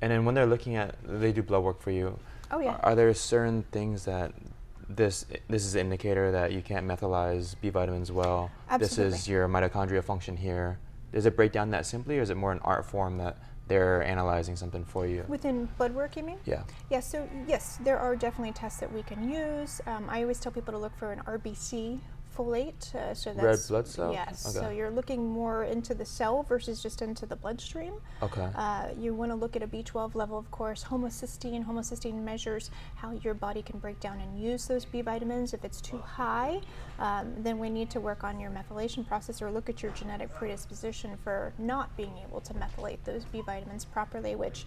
[0.00, 2.18] And then when they're looking at, they do blood work for you.
[2.50, 2.70] Oh, yeah.
[2.76, 4.32] Are, are there certain things that
[4.88, 8.50] this this is an indicator that you can't methylize B vitamins well.
[8.68, 9.10] Absolutely.
[9.10, 10.78] This is your mitochondria function here.
[11.12, 14.02] Does it break down that simply, or is it more an art form that they're
[14.02, 15.24] analyzing something for you?
[15.28, 16.38] Within blood work, you mean?
[16.44, 16.62] Yeah.
[16.90, 19.80] Yeah, so yes, there are definitely tests that we can use.
[19.86, 21.98] Um, I always tell people to look for an RBC
[22.36, 22.94] folate.
[22.94, 24.12] Uh, so Red that's blood cell?
[24.12, 24.52] Yes.
[24.52, 27.94] So you're looking more into the cell versus just into the bloodstream.
[28.22, 28.48] Okay.
[28.54, 30.84] Uh, you want to look at a B12 level, of course.
[30.84, 31.64] Homocysteine.
[31.64, 35.54] Homocysteine measures how your body can break down and use those B vitamins.
[35.54, 36.60] If it's too high,
[36.98, 40.32] um, then we need to work on your methylation process or look at your genetic
[40.34, 44.66] predisposition for not being able to methylate those B vitamins properly, which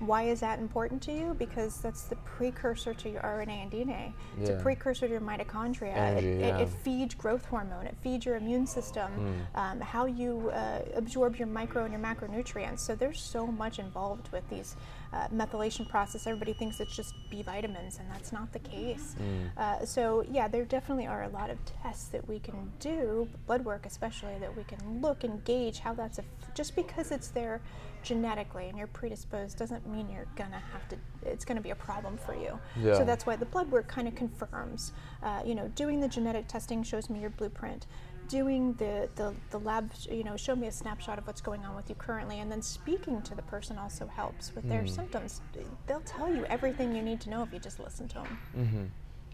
[0.00, 1.34] why is that important to you?
[1.38, 4.12] Because that's the precursor to your RNA and DNA.
[4.40, 5.94] It's a precursor to your mitochondria.
[5.94, 6.58] Energy, it, it, yeah.
[6.58, 7.86] it feeds growth hormone.
[7.86, 9.10] It feeds your immune system.
[9.10, 9.58] Hmm.
[9.58, 12.80] Um, how you uh, absorb your micro and your macronutrients.
[12.80, 14.76] So there's so much involved with these
[15.12, 16.26] uh, methylation process.
[16.26, 19.14] Everybody thinks it's just B vitamins, and that's not the case.
[19.18, 19.46] Hmm.
[19.56, 23.64] Uh, so yeah, there definitely are a lot of tests that we can do, blood
[23.64, 26.18] work especially, that we can look and gauge how that's.
[26.18, 27.60] Aff- just because it's there
[28.02, 30.96] genetically and you're predisposed doesn't mean you're gonna have to.
[31.22, 32.58] It's gonna be a problem for you.
[32.80, 32.94] Yeah.
[32.94, 34.92] So that's why the blood work kind of confirms.
[35.22, 37.86] Uh, you know, doing the genetic testing shows me your blueprint.
[38.28, 41.74] Doing the, the, the lab, you know, show me a snapshot of what's going on
[41.74, 45.40] with you currently, and then speaking to the person also helps with their symptoms.
[45.86, 48.38] They'll tell you everything you need to know if you just listen to them.
[48.56, 48.84] Mm-hmm.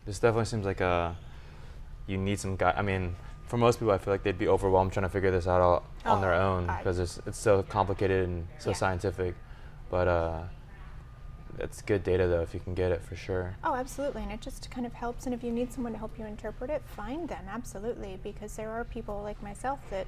[0.06, 1.16] This definitely seems like a
[2.06, 2.72] you need some guy.
[2.76, 5.46] I mean, for most people, I feel like they'd be overwhelmed trying to figure this
[5.48, 8.76] out all, on their Oh, own because it's it's so complicated and so Yeah.
[8.76, 9.34] scientific.
[9.90, 10.42] But uh,
[11.58, 13.56] it's good data though if you can get it for sure.
[13.64, 14.22] Oh, absolutely.
[14.22, 15.26] And it just kind of helps.
[15.26, 18.18] And if you need someone to help you interpret it, find them, absolutely.
[18.22, 20.06] Because there are people like myself that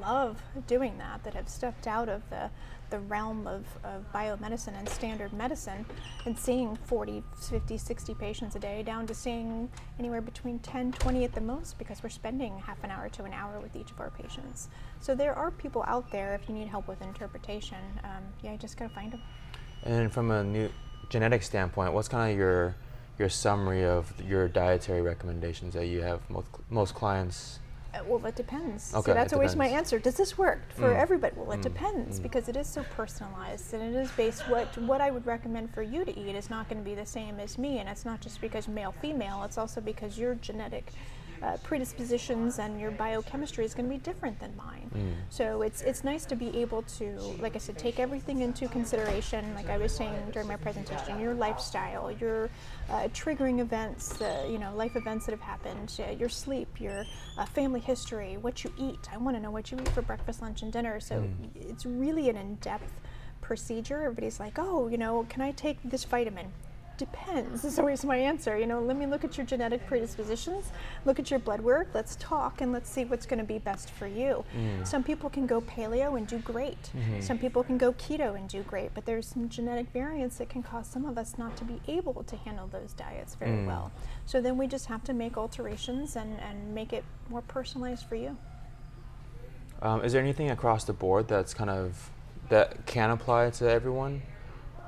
[0.00, 2.50] love doing that, that have stepped out of the,
[2.90, 5.84] the realm of, of biomedicine and standard medicine
[6.26, 11.24] and seeing 40, 50, 60 patients a day down to seeing anywhere between 10, 20
[11.24, 14.00] at the most because we're spending half an hour to an hour with each of
[14.00, 14.68] our patients.
[15.00, 17.78] So there are people out there if you need help with interpretation.
[18.04, 19.22] Um, yeah, you just got to find them.
[19.84, 20.68] And from a new
[21.08, 22.74] genetic standpoint, what's kind of your
[23.18, 27.58] your summary of your dietary recommendations that you have most most clients?
[27.94, 28.94] Uh, well, it depends.
[28.94, 29.98] Okay, so that's always my answer.
[29.98, 31.00] Does this work for Mm.
[31.00, 31.34] everybody?
[31.36, 32.22] Well, it Mm, depends mm.
[32.22, 35.82] because it is so personalized and it is based what what I would recommend for
[35.82, 38.20] you to eat is not going to be the same as me, and it's not
[38.20, 39.42] just because male female.
[39.44, 40.92] It's also because your genetic
[41.42, 44.90] uh, predispositions and your biochemistry is going to be different than mine.
[44.94, 45.14] Mm.
[45.30, 49.54] So it's it's nice to be able to, like I said, take everything into consideration.
[49.54, 52.50] Like I was saying during my presentation, your lifestyle, your
[52.90, 57.04] uh, triggering events, uh, you know, life events that have happened, uh, your sleep, your
[57.36, 59.08] uh, family history, what you eat.
[59.12, 61.00] I want to know what you eat for breakfast, lunch, and dinner.
[61.00, 62.92] So it's really an in-depth
[63.40, 64.02] procedure.
[64.02, 66.52] Everybody's like, oh, you know, can I take this vitamin?
[66.98, 67.64] Depends.
[67.68, 68.58] Is always my answer.
[68.58, 70.72] You know, let me look at your genetic predispositions,
[71.06, 73.90] look at your blood work, let's talk, and let's see what's going to be best
[73.90, 74.44] for you.
[74.84, 76.90] Some people can go paleo and do great.
[77.20, 80.62] Some people can go keto and do great, but there's some genetic variants that can
[80.62, 83.66] cause some of us not to be able to handle those diets very Mm.
[83.66, 83.90] well.
[84.26, 88.16] So then we just have to make alterations and, and make it more personalized for
[88.16, 88.36] you.
[89.80, 92.10] Um, is there anything across the board that's kind of
[92.48, 94.22] that can apply to everyone?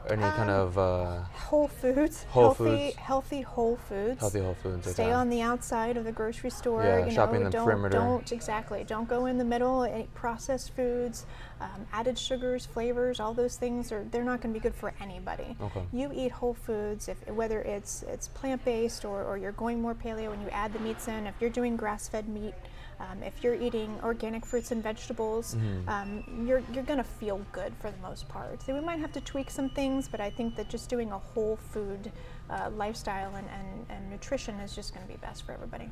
[0.09, 2.97] Any kind Um, of uh, Whole foods, Whole healthy, foods.
[2.97, 4.21] healthy whole foods.
[4.21, 4.91] healthy whole foods?
[4.91, 5.13] Stay okay.
[5.13, 6.83] on the outside of the grocery store.
[6.85, 7.99] Yeah, you shopping know, the don't, perimeter.
[7.99, 8.83] Don't exactly.
[8.85, 9.85] Don't go in the middle.
[9.85, 11.27] Any processed foods,
[11.61, 14.95] um, added sugars, flavors, all those things are they're not going to be good for
[15.01, 15.57] anybody.
[15.61, 15.83] Okay.
[15.93, 19.95] You eat whole foods, if whether it's it's plant based or, or you're going more
[19.95, 21.27] paleo and you add the meats in.
[21.27, 22.55] If you're doing grass fed meat.
[23.01, 25.89] Um, if you're eating organic fruits and vegetables, Mm-hmm.
[25.89, 28.63] um, you're, you're going to feel good for the most part.
[28.63, 31.19] So we might have to tweak some things, but I think that just doing a
[31.19, 32.13] whole food
[32.51, 35.91] uh, lifestyle and, and, and nutrition is just going to be best for everybody.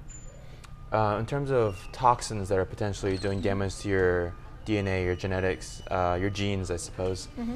[0.93, 4.35] Uh, in terms of toxins that are potentially doing damage to your
[4.67, 7.29] DNA, your genetics, uh, your genes, I suppose.
[7.39, 7.55] Mm-hmm.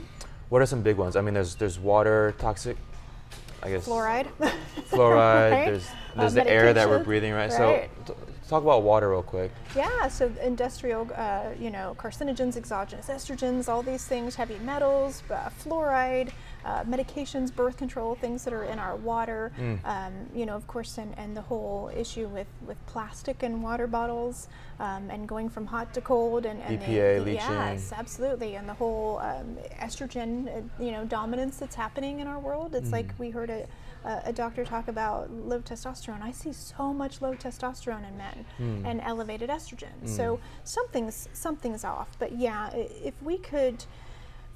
[0.48, 1.16] What are some big ones?
[1.16, 2.76] I mean, there's there's water toxic,
[3.62, 3.86] I guess.
[3.86, 4.28] Fluoride.
[4.90, 5.50] Fluoride.
[5.50, 5.64] Right?
[5.66, 7.50] There's Uh, there's the air that we're breathing, right?
[7.50, 7.90] right.
[8.06, 8.20] So t-
[8.52, 9.50] talk about water real quick.
[9.74, 15.48] Yeah, so industrial, uh, you know, carcinogens, exogenous estrogens, all these things, heavy metals, uh,
[15.64, 16.30] fluoride,
[16.64, 19.52] uh, medications, birth control, things that are in our water.
[19.58, 19.84] Mm.
[19.84, 23.86] Um, you know, of course, and, and the whole issue with, with plastic and water
[23.86, 27.50] bottles um, and going from hot to cold and, and BPA, the, leaching.
[27.50, 32.38] Yes, absolutely, and the whole um, estrogen, uh, you know, dominance that's happening in our
[32.38, 32.74] world.
[32.74, 33.66] It's like we heard a,
[34.04, 36.22] a, a doctor talk about low testosterone.
[36.22, 38.86] I see so much low testosterone in men Hmm.
[38.86, 39.94] and elevated estrogen.
[40.04, 42.08] So something's something's off.
[42.18, 43.84] But yeah, if we could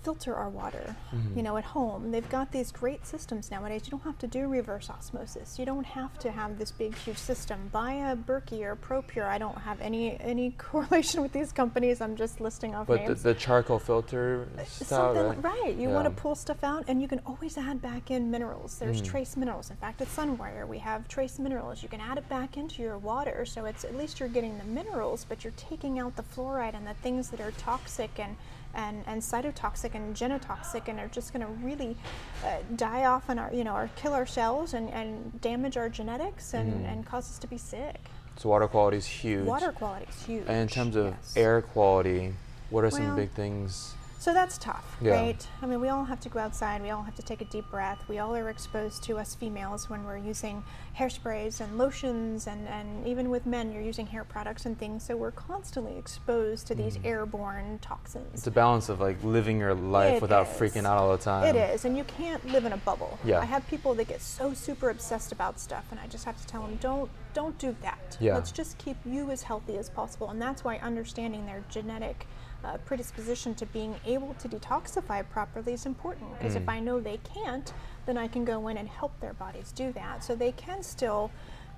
[0.07, 0.95] filter our water.
[1.13, 1.37] Mhm.
[1.37, 3.83] You know, at home, they've got these great systems nowadays.
[3.87, 5.59] You don't have to do reverse osmosis.
[5.59, 7.59] You don't have to have this big, huge system.
[7.73, 9.25] Buy a Berkey or a ProPur.
[9.25, 12.01] I don't have any any correlation with these companies.
[12.01, 13.23] I'm just listing off But the, names.
[13.25, 15.61] the charcoal filter style, Something right?
[15.65, 15.75] right.
[15.75, 18.79] You want to pull stuff out, and you can always add back in minerals.
[18.79, 19.07] There's Mm.
[19.07, 19.71] trace minerals.
[19.71, 21.83] In fact, at Sun Warrior, we have trace minerals.
[21.83, 24.65] You can add it back into your water, so it's at least you're getting the
[24.79, 28.37] minerals, but you're taking out the fluoride and the things that are toxic and
[28.77, 31.97] and, and cytotoxic and genotoxic and are just going to really
[32.45, 35.89] uh, die off in our you know or kill our cells and, and damage our
[35.89, 36.93] genetics and, Mhm.
[36.93, 37.99] and cause us to be sick.
[38.37, 39.47] So water quality is huge.
[39.47, 40.45] Water quality is huge.
[40.47, 41.33] And in terms of yes.
[41.37, 42.35] air quality,
[42.71, 43.95] what are some big things?
[44.19, 45.13] So that's tough, Yeah.
[45.13, 45.49] right?
[45.63, 46.83] I mean, we all have to go outside.
[46.83, 48.03] We all have to take a deep breath.
[48.09, 50.65] We all are exposed to us females when we're using
[50.99, 55.05] hairsprays and lotions, and, and even with men, you're using hair products and things.
[55.05, 57.05] So we're constantly exposed to these Mhm.
[57.07, 58.27] airborne toxins.
[58.35, 60.57] It's a balance of like living your life It without is.
[60.59, 61.45] freaking out all the time.
[61.45, 63.19] It is, and you can't live in a bubble.
[63.23, 63.41] Yeah.
[63.41, 66.47] I have people that get so super obsessed about stuff, and I just have to
[66.47, 68.17] tell them, don't don't do that.
[68.19, 68.35] Yeah.
[68.35, 72.27] Let's just keep you as healthy as possible, and that's why understanding their genetic
[72.67, 76.37] uh, predisposition to being able to detoxify properly is important.
[76.39, 76.73] Because if Mm.
[76.73, 77.73] I know they can't,
[78.07, 81.31] then I can go in and help their bodies do that, so they can still.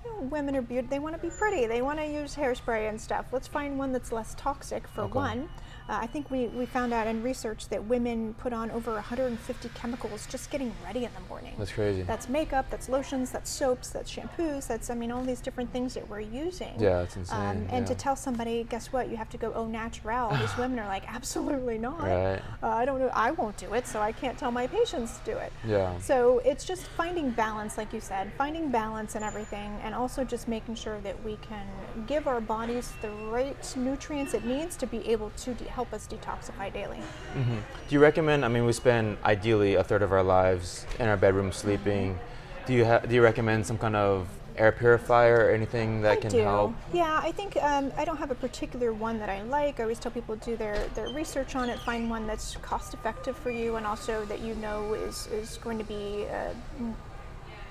[0.05, 0.91] You know, women are beautiful.
[0.91, 1.67] They want to be pretty.
[1.67, 3.27] They want to use hairspray and stuff.
[3.33, 5.13] Let's find one that's less toxic for Okay.
[5.13, 5.49] one.
[5.89, 9.71] Uh, I think we, we found out in research that women put on over 150
[9.71, 11.55] chemicals just getting ready in the morning.
[11.57, 12.03] That's crazy.
[12.03, 15.95] That's makeup, that's lotions, that's soaps, that's shampoos, that's, I mean, all these different things
[15.95, 16.75] that we're using.
[16.79, 17.39] yeah, it's insane.
[17.39, 20.79] Um, and to tell somebody, guess what, you have to go au natural, these women
[20.79, 22.03] are like, absolutely not.
[22.03, 22.43] Right.
[22.63, 25.33] Uh, I don't know, I won't do it, so I can't tell my patients to
[25.33, 25.53] do it.
[25.67, 25.99] Yeah.
[26.01, 30.49] So it's just finding balance, like you said, finding balance in everything, and also just
[30.49, 31.67] making sure that we can
[32.07, 36.09] give our bodies the right nutrients it needs to be able to de- help us
[36.09, 36.97] detoxify daily.
[37.35, 38.45] hmm Do you recommend?
[38.45, 42.19] I mean, we spend ideally a third of our lives in our bedroom sleeping.
[42.67, 46.21] Do you ha- do you recommend some kind of air purifier or anything that I
[46.25, 46.43] can do.
[46.43, 46.75] help?
[46.93, 49.79] Yeah, I think um, I don't have a particular one that I like.
[49.79, 53.37] I always tell people do their, their research on it, find one that's cost effective
[53.37, 56.53] for you, and also that you know is, is going to be uh,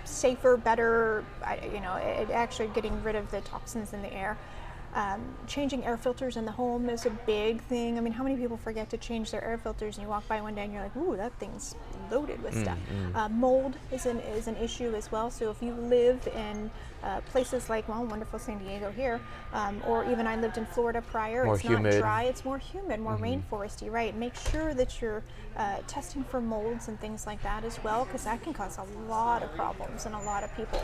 [0.06, 1.26] safer, better.
[1.76, 4.38] You know, it, actually getting rid of the toxins in the air.
[4.98, 8.00] Um, changing air filters in the home is a big thing.
[8.00, 10.42] I mean, how many people forget to change their air filters and you walk by
[10.42, 11.76] one day and you're like, ooh, that thing's
[12.10, 12.80] loaded with Mm, stuff.
[12.92, 13.16] mm.
[13.16, 15.30] Uh, mold is an, is an issue as well.
[15.30, 16.72] So if you live in
[17.04, 19.22] uh, places like, well, wonderful San Diego here,
[19.54, 21.84] um, or even I lived in Florida prior, More it's humid.
[21.84, 23.44] not dry, it's more humid, more Mhm.
[23.52, 24.16] rainforesty, right?
[24.16, 25.22] Make sure that you're
[25.58, 28.84] uh, testing for molds and things like that as well, because that can cause a
[29.08, 30.80] lot of problems in a lot of people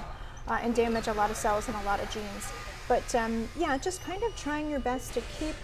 [0.47, 2.51] uh, and damage a lot of cells and a lot of genes.
[2.87, 5.55] But um, yeah, just kind of trying your best to keep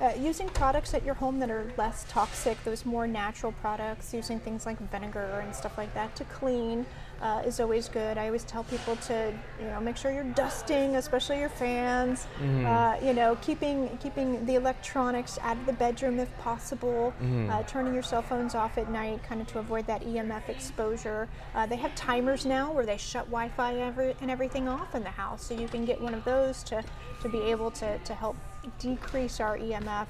[0.00, 4.40] uh, using products at your home that are less toxic, those more natural products, using
[4.40, 6.84] things like vinegar and stuff like that to clean
[7.22, 8.18] uh, is always good.
[8.18, 12.26] I always tell people to, you know, make sure you're dusting, especially your fans.
[12.40, 12.66] Mhm.
[12.66, 17.12] Uh, you know, keeping keeping the electronics out of the bedroom if possible.
[17.22, 17.50] Mhm.
[17.50, 21.28] Uh, turning your cell phones off at night, kind of to avoid that EMF exposure.
[21.54, 25.10] Uh, they have timers now where they shut Wi-Fi every, and everything off in the
[25.10, 26.82] house, so you can get one of those to
[27.22, 28.36] to be able to to help
[28.78, 30.08] decrease our EMF.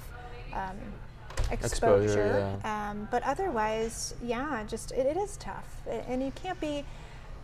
[0.52, 0.76] Um,
[1.54, 6.60] Exposure, exposure, um, but otherwise, yeah, just it, it is tough, A- and you can't
[6.60, 6.84] be.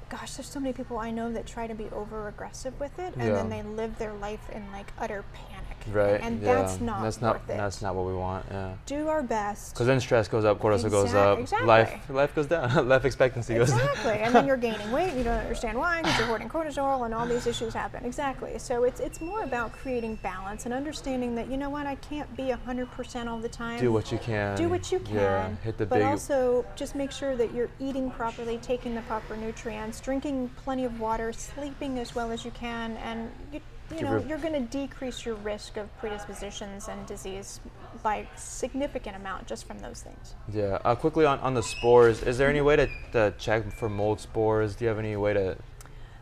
[0.08, 3.14] Gosh, there's so many people I know that try to be over aggressive with it,
[3.14, 5.59] and then they live their life in like utter panic.
[5.90, 6.20] Right.
[6.20, 6.54] and yeah.
[6.54, 7.56] that's not that's not worth it.
[7.56, 8.46] that's not what we want.
[8.50, 8.74] Yeah.
[8.86, 9.74] Do our best.
[9.74, 11.66] Because then stress goes up, cortisol goes up, exactly.
[11.66, 13.80] life life goes down, life expectancy goes down.
[13.80, 15.14] Exactly, and then you're gaining weight.
[15.14, 18.04] You don't understand why because you're hoarding cortisol, and all these issues happen.
[18.04, 18.58] Exactly.
[18.58, 22.34] So it's it's more about creating balance and understanding that you know what I can't
[22.36, 23.80] be hundred percent all the time.
[23.80, 24.56] Do what you can.
[24.56, 25.14] do what you can.
[25.14, 25.54] Yeah.
[25.62, 26.06] Hit the but big.
[26.06, 31.00] also just make sure that you're eating properly, taking the proper nutrients, drinking plenty of
[31.00, 33.60] water, sleeping as well as you can, and you,
[33.96, 37.60] you know you're going to decrease your risk of predispositions and disease
[38.02, 40.34] by significant amount just from those things.
[40.52, 40.78] Yeah.
[40.84, 44.20] Uh, quickly on, on the spores, is there any way to, to check for mold
[44.20, 44.76] spores?
[44.76, 45.56] Do you have any way to?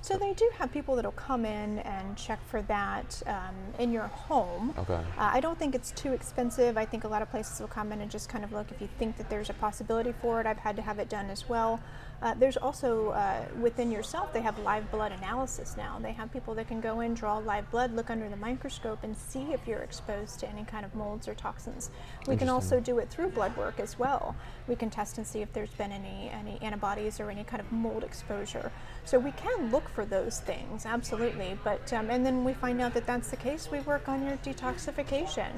[0.00, 4.06] So they do have people that'll come in and check for that um, in your
[4.06, 4.72] home.
[4.78, 4.94] Okay.
[4.94, 6.78] Uh, I don't think it's too expensive.
[6.78, 8.80] I think a lot of places will come in and just kind of look if
[8.80, 10.46] you think that there's a possibility for it.
[10.46, 11.80] I've had to have it done as well.
[12.20, 15.98] Uh, there's also uh, within yourself, they have live blood analysis now.
[16.00, 19.16] They have people that can go in, draw live blood, look under the microscope, and
[19.16, 21.90] see if you're exposed to any kind of molds or toxins.
[22.26, 24.34] We can also do it through blood work as well.
[24.66, 27.70] We can test and see if there's been any, any antibodies or any kind of
[27.70, 28.72] mold exposure.
[29.04, 31.56] So we can look for those things, absolutely.
[31.62, 33.70] But um, and then we find out that that's the case.
[33.70, 35.50] We work on your detoxification.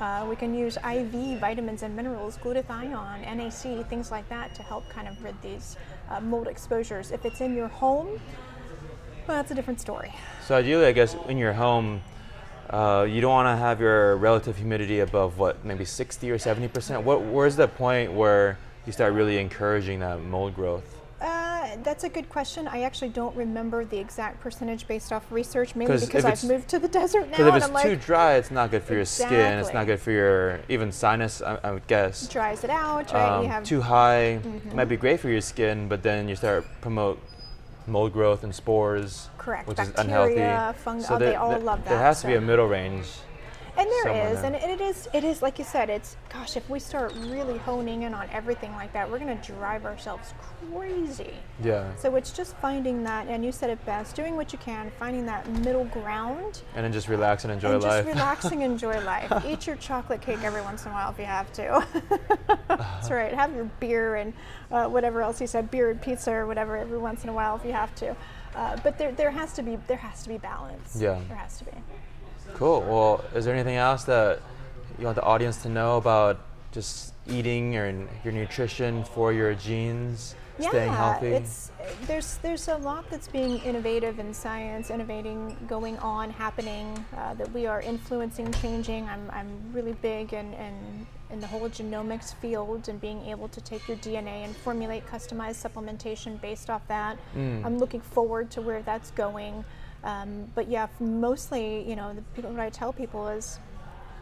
[0.00, 4.88] Uh, we can use IV vitamins and minerals, glutathione, NAC, things like that to help
[4.90, 5.76] kind of rid these
[6.08, 7.10] uh, mold exposures.
[7.10, 8.20] If it's in your home,
[9.26, 10.12] well, that's a different story.
[10.44, 12.02] So ideally, I guess in your home,
[12.70, 16.68] uh, you don't want to have your relative humidity above what, maybe 60 or 70
[16.68, 17.02] percent.
[17.04, 20.95] What, where's the point where you start really encouraging that mold growth?
[21.82, 22.68] That's a good question.
[22.68, 26.78] I actually don't remember the exact percentage based off research, mainly because I've moved to
[26.78, 27.36] the desert now.
[27.36, 29.36] Because if it's too like, dry, it's not good for exactly.
[29.36, 29.58] your skin.
[29.58, 31.42] It's not good for your even sinus.
[31.42, 32.28] I, I would guess.
[32.28, 33.56] Dries it out, right?
[33.56, 34.76] Um, too high mm-hmm.
[34.76, 37.20] might be great for your skin, but then you start promote
[37.86, 39.68] mold growth and spores, correct?
[39.68, 40.78] Which Bacteria, is unhealthy.
[40.80, 41.90] Fungi, so oh, they all love that.
[41.90, 43.06] There has to be a middle range
[43.78, 45.90] and there is, and it is, it is like you said.
[45.90, 49.52] It's gosh, if we start really honing in on everything like that, we're going to
[49.52, 50.34] drive ourselves
[50.70, 51.34] crazy.
[51.62, 51.94] Yeah.
[51.96, 55.26] So it's just finding that, and you said it best: doing what you can, finding
[55.26, 58.04] that middle ground, and then just relax and enjoy and life.
[58.04, 59.44] Just relax and enjoy life.
[59.46, 61.86] Eat your chocolate cake every once in a while if you have to.
[62.68, 63.32] That's right.
[63.32, 64.32] Have your beer and
[64.70, 67.56] uh, whatever else you said, beer and pizza or whatever every once in a while
[67.56, 68.16] if you have to.
[68.54, 70.96] Uh, but there, there has to be there has to be balance.
[70.98, 71.20] Yeah.
[71.28, 71.72] There has to be.
[72.54, 72.80] Cool.
[72.82, 74.40] Well, is there anything else that
[74.98, 76.40] you want the audience to know about
[76.72, 81.28] just eating or your nutrition for your genes, yeah, staying healthy?
[81.28, 81.70] It's,
[82.06, 87.52] there's there's a lot that's being innovative in science, innovating going on, happening uh, that
[87.52, 89.08] we are influencing, changing.
[89.08, 93.60] I'm, I'm really big in, in in the whole genomics field and being able to
[93.60, 97.18] take your DNA and formulate customized supplementation based off that.
[97.34, 97.64] Mm.
[97.64, 99.64] I'm looking forward to where that's going.
[100.04, 103.58] Um, but yeah, mostly, you know, the people, what I tell people is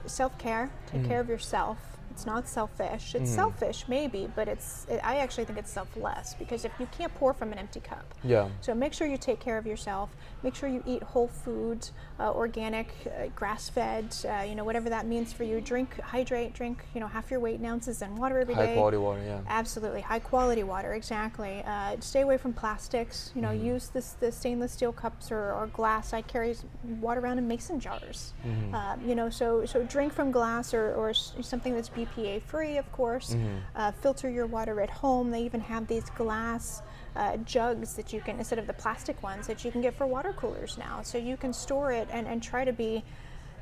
[0.07, 1.79] self care, take mm care of yourself,
[2.14, 3.16] it's not selfish.
[3.16, 3.35] It's mm.
[3.35, 4.87] selfish, maybe, but it's.
[4.89, 8.14] It, I actually think it's selfless because if you can't pour from an empty cup.
[8.22, 8.49] Yeah.
[8.61, 10.11] So make sure you take care of yourself.
[10.45, 11.89] Make sure you eat whole food,
[12.21, 14.15] uh, organic, uh, grass-fed.
[14.29, 15.59] Uh, you know, whatever that means for you.
[15.59, 16.53] Drink, hydrate.
[16.53, 16.85] Drink.
[16.95, 18.69] You know, half your weight in ounces and water every high day.
[18.69, 19.23] high quality water.
[19.25, 19.41] Yeah.
[19.49, 20.93] Absolutely, high quality water.
[20.93, 21.63] Exactly.
[21.67, 23.33] Uh, stay away from plastics.
[23.35, 26.13] You know, mm use this the stainless steel cups or, or, glass.
[26.13, 26.55] I carry
[27.01, 28.35] water around in mason jars.
[28.45, 29.09] Mm-hmm.
[29.09, 33.35] you know, so so drink from glass or, or something that's BPA free, of course.
[33.35, 33.57] Mm-hmm.
[33.75, 35.31] Uh, filter your water at home.
[35.31, 36.83] They even have these glass
[37.17, 40.07] uh, jugs that you can, instead of the plastic ones, that you can get for
[40.07, 41.03] water coolers now.
[41.03, 43.05] So you can store it and, and try to be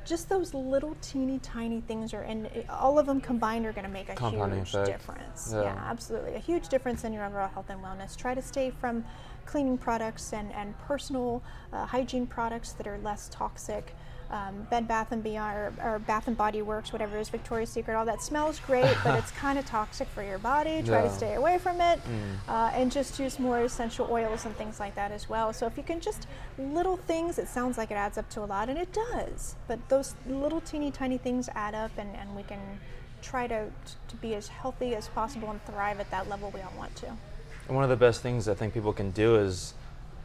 [0.05, 3.91] just those little teeny tiny things are and all of them combined are going to
[3.91, 4.85] make a Compounding huge effect.
[4.85, 5.61] difference yeah.
[5.63, 5.83] yeah.
[5.85, 9.05] absolutely a huge difference in your overall health and wellness try to stay from
[9.45, 11.41] cleaning products and, and personal
[11.71, 13.95] uh, hygiene products that are less toxic
[14.33, 17.69] um, Bed Bath and Beyond or, or, Bath and Body Works, whatever it is, Victoria's
[17.69, 20.81] Secret, all that smells great, but it's kind of toxic for your body.
[20.81, 22.49] Try to stay away from it, mm.
[22.49, 25.53] uh, and just use more essential oils and things like that as well.
[25.53, 26.25] So if you can just
[26.57, 29.55] little things, it sounds like it adds up to a lot, and it does.
[29.67, 32.59] But those little teeny tiny things add up, and, and we can
[33.21, 33.67] try to
[34.07, 37.07] to be as healthy as possible and thrive at that level we all want to.
[37.67, 39.75] And one of the best things I think people can do is,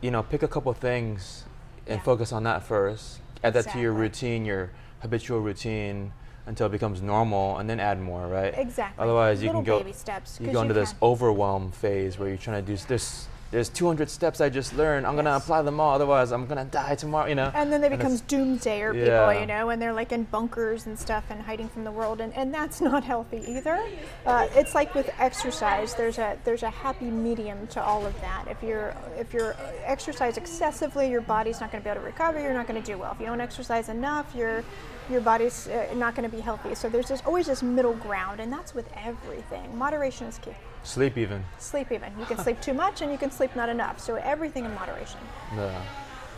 [0.00, 1.44] you know, pick a couple things
[1.86, 2.04] and yeah.
[2.04, 3.80] focus on that first add that exactly.
[3.80, 4.70] to your routine, your
[5.00, 6.12] habitual routine
[6.46, 8.54] until it becomes normal and then add more, right?
[8.56, 9.02] Exactly.
[9.02, 12.64] Otherwise, you Little can go steps, you go into this overwhelm phase where you're trying
[12.64, 15.06] to do this there's 200 steps I just learned.
[15.06, 15.24] I'm yes.
[15.24, 17.26] gonna apply them all, otherwise I'm gonna die tomorrow.
[17.26, 17.50] You know.
[17.54, 19.04] And then they become doomsayer yeah.
[19.04, 22.20] people, you know, and they're like in bunkers and stuff and hiding from the world,
[22.20, 23.78] and, and that's not healthy either.
[24.26, 25.94] Uh, it's like with exercise.
[25.94, 28.46] There's a there's a happy medium to all of that.
[28.48, 32.40] If you're if you're exercise excessively, your body's not gonna be able to recover.
[32.40, 33.12] You're not gonna do well.
[33.12, 34.62] If you don't exercise enough, your
[35.10, 36.74] your body's uh, not going to be healthy.
[36.74, 39.76] So there's this, always this middle ground, and that's with everything.
[39.76, 40.52] Moderation is key.
[40.84, 41.44] Sleep even.
[41.58, 42.12] Sleep even.
[42.18, 44.00] You can sleep too much and you can sleep not enough.
[44.00, 45.20] So everything in moderation.
[45.54, 45.82] Yeah.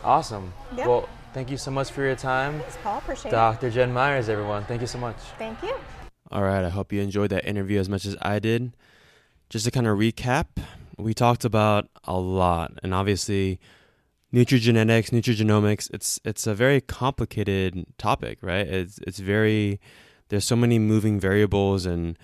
[0.03, 0.53] Awesome.
[0.77, 0.87] Yep.
[0.87, 2.61] Well, thank you so much for your time.
[2.61, 2.99] Thanks, Paul.
[2.99, 3.67] Appreciate Dr.
[3.67, 3.71] it.
[3.71, 3.71] Dr.
[3.75, 4.65] Jen Myers, everyone.
[4.65, 5.17] Thank you so much.
[5.39, 5.75] Thank you.
[6.31, 6.65] All right.
[6.65, 8.75] I hope you enjoyed that interview as much as I did.
[9.49, 10.47] Just to kind of recap,
[10.97, 13.59] we talked about a lot, and obviously,
[14.33, 15.91] nutrigenetics, nutrigenomics.
[15.93, 18.67] It's it's a very complicated topic, right?
[18.67, 19.81] It's it's very
[20.29, 22.17] there's so many moving variables and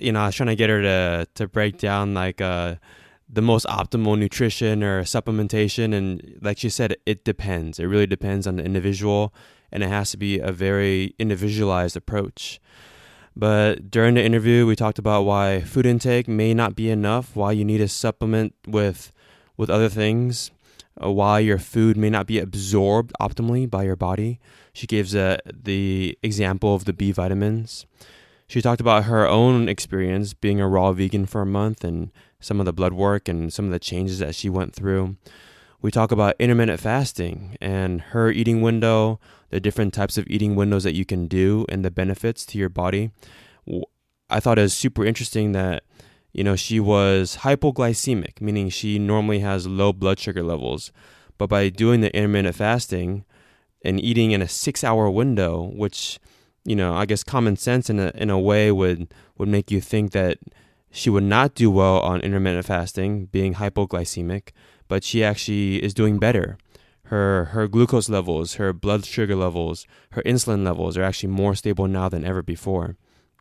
[0.00, 2.76] you know, I was trying to get her to to break down like uh,
[3.28, 7.78] the most optimal nutrition or supplementation, and like she said, it depends.
[7.78, 9.34] It really depends on the individual,
[9.72, 12.60] and it has to be a very individualized approach.
[13.36, 17.52] But during the interview, we talked about why food intake may not be enough, why
[17.52, 19.12] you need to supplement with
[19.56, 20.50] with other things,
[21.02, 24.40] uh, why your food may not be absorbed optimally by your body.
[24.72, 27.86] She gives uh, the example of the B vitamins.
[28.54, 32.60] She talked about her own experience being a raw vegan for a month and some
[32.60, 35.16] of the blood work and some of the changes that she went through.
[35.82, 39.18] We talk about intermittent fasting and her eating window,
[39.50, 42.68] the different types of eating windows that you can do, and the benefits to your
[42.68, 43.10] body.
[44.30, 45.82] I thought it was super interesting that
[46.32, 50.92] you know she was hypoglycemic, meaning she normally has low blood sugar levels,
[51.38, 53.24] but by doing the intermittent fasting
[53.84, 56.20] and eating in a six-hour window, which
[56.64, 59.80] you know I guess common sense in a in a way would would make you
[59.80, 60.38] think that
[60.90, 64.50] she would not do well on intermittent fasting, being hypoglycemic,
[64.86, 66.56] but she actually is doing better.
[67.06, 71.88] Her her glucose levels, her blood sugar levels, her insulin levels are actually more stable
[71.88, 72.96] now than ever before.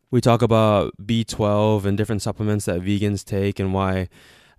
[0.10, 4.10] We talk about B12 and different supplements that vegans take and why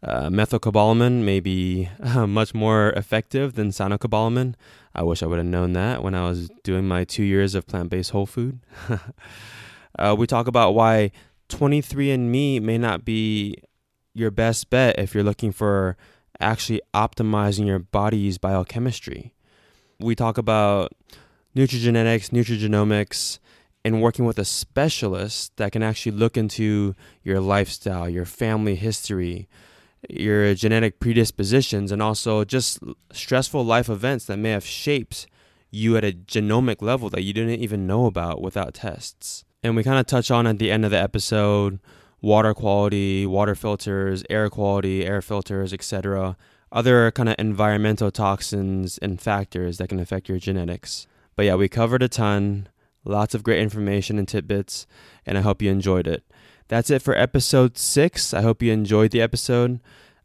[0.04, 4.54] uh, methylcobalamin may be uh, much more effective than cyanocobalamin.
[4.94, 7.66] I wish I would have known that when I was doing my two years of
[7.66, 8.60] plant based whole food.
[9.98, 11.10] uh, we talk about why
[11.48, 13.56] 23andMe may not be
[14.12, 15.96] your best bet if you're looking for
[16.38, 19.32] actually optimizing your body's biochemistry.
[19.98, 20.92] We talk about
[21.56, 23.38] nutrigenetics, nutrigenomics,
[23.84, 29.48] and working with a specialist that can actually look into your lifestyle, your family history,
[30.10, 32.78] your genetic predispositions, and also just
[33.12, 35.26] stressful life events that may have shaped
[35.70, 39.44] you at a genomic level that you didn't even know about without tests.
[39.62, 41.80] And we kind of touch on at the end of the episode
[42.20, 46.36] water quality, water filters, air quality, air filters, etc.
[46.72, 51.06] Other kind of environmental toxins and factors that can affect your genetics.
[51.36, 52.68] But yeah, we covered a ton,
[53.04, 54.86] lots of great information and tidbits,
[55.26, 56.24] and I hope you enjoyed it.
[56.68, 58.32] That's it for episode six.
[58.32, 59.80] I hope you enjoyed the episode.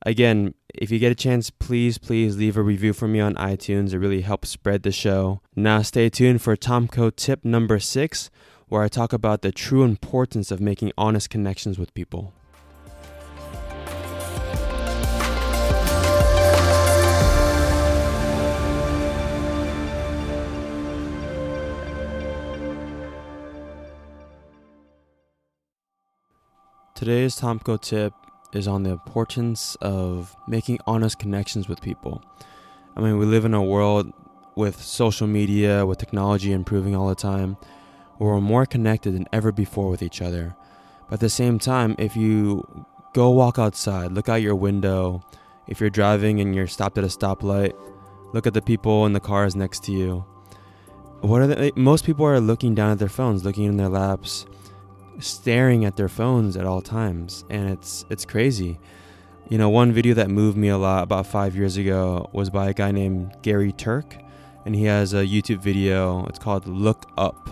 [0.06, 3.94] Again, if you get a chance, please, please leave a review for me on iTunes.
[3.94, 5.42] It really helps spread the show.
[5.56, 8.30] Now, stay tuned for Tomco tip number six,
[8.68, 12.34] where I talk about the true importance of making honest connections with people.
[27.00, 28.14] Today's Tomco tip
[28.52, 32.22] is on the importance of making honest connections with people.
[32.98, 34.12] I mean, we live in a world
[34.58, 37.56] with social media, with technology improving all the time,
[38.20, 40.58] we're more connected than ever before with each other.
[41.08, 42.68] But at the same time, if you
[43.14, 45.24] go walk outside, look out your window,
[45.68, 47.72] if you're driving and you're stopped at a stoplight,
[48.34, 50.26] look at the people in the cars next to you.
[51.22, 51.72] What are they?
[51.78, 54.46] Most people are looking down at their phones, looking in their laps,
[55.20, 58.80] staring at their phones at all times, and it's it's crazy.
[59.50, 62.70] You know, one video that moved me a lot about five years ago was by
[62.70, 64.16] a guy named Gary Turk,
[64.66, 66.26] and he has a YouTube video.
[66.28, 67.50] It's called "Look Up."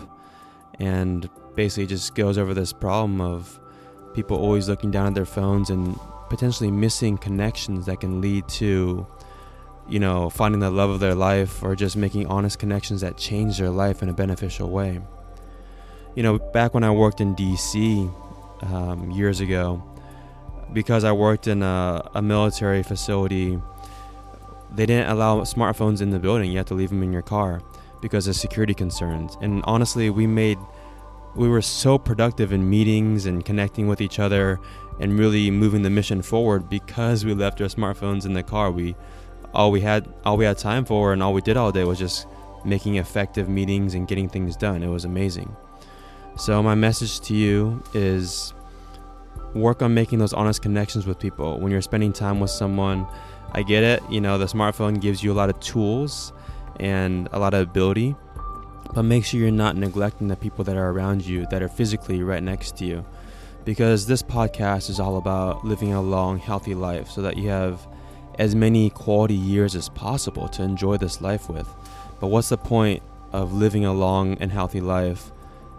[0.78, 3.60] and basically just goes over this problem of
[4.14, 5.98] people always looking down at their phones and
[6.30, 9.06] potentially missing connections that can lead to
[9.88, 13.58] you know finding the love of their life or just making honest connections that change
[13.58, 15.00] their life in a beneficial way
[16.18, 17.74] you know back when i worked in dc
[18.72, 19.82] um, years ago
[20.72, 23.58] because i worked in a, a military facility
[24.74, 27.62] they didn't allow smartphones in the building you had to leave them in your car
[28.00, 29.36] because of security concerns.
[29.40, 30.58] And honestly, we made
[31.34, 34.58] we were so productive in meetings and connecting with each other
[34.98, 38.70] and really moving the mission forward because we left our smartphones in the car.
[38.70, 38.96] We
[39.54, 41.98] all we had all we had time for and all we did all day was
[41.98, 42.26] just
[42.64, 44.82] making effective meetings and getting things done.
[44.82, 45.54] It was amazing.
[46.38, 48.54] So my message to you is
[49.54, 51.58] work on making those honest connections with people.
[51.58, 53.08] When you're spending time with someone,
[53.52, 56.32] I get it, you know, the smartphone gives you a lot of tools
[56.78, 58.14] and a lot of ability.
[58.94, 62.22] But make sure you're not neglecting the people that are around you that are physically
[62.22, 63.04] right next to you.
[63.64, 67.84] Because this podcast is all about living a long, healthy life so that you have
[68.38, 71.68] as many quality years as possible to enjoy this life with.
[72.20, 75.32] But what's the point of living a long and healthy life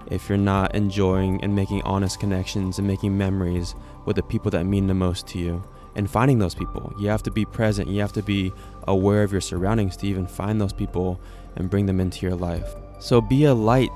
[0.08, 3.76] if you're not enjoying and making honest connections and making memories
[4.06, 5.64] with the people that mean the most to you?
[5.96, 6.94] and finding those people.
[6.98, 8.54] You have to be present, you have to be
[8.88, 11.20] aware of your surroundings to even find those people
[11.56, 12.76] and bring them into your life.
[13.00, 13.90] So be a light,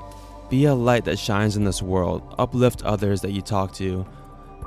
[0.50, 2.34] be a light that shines in this world.
[2.38, 4.06] Uplift others that you talk to.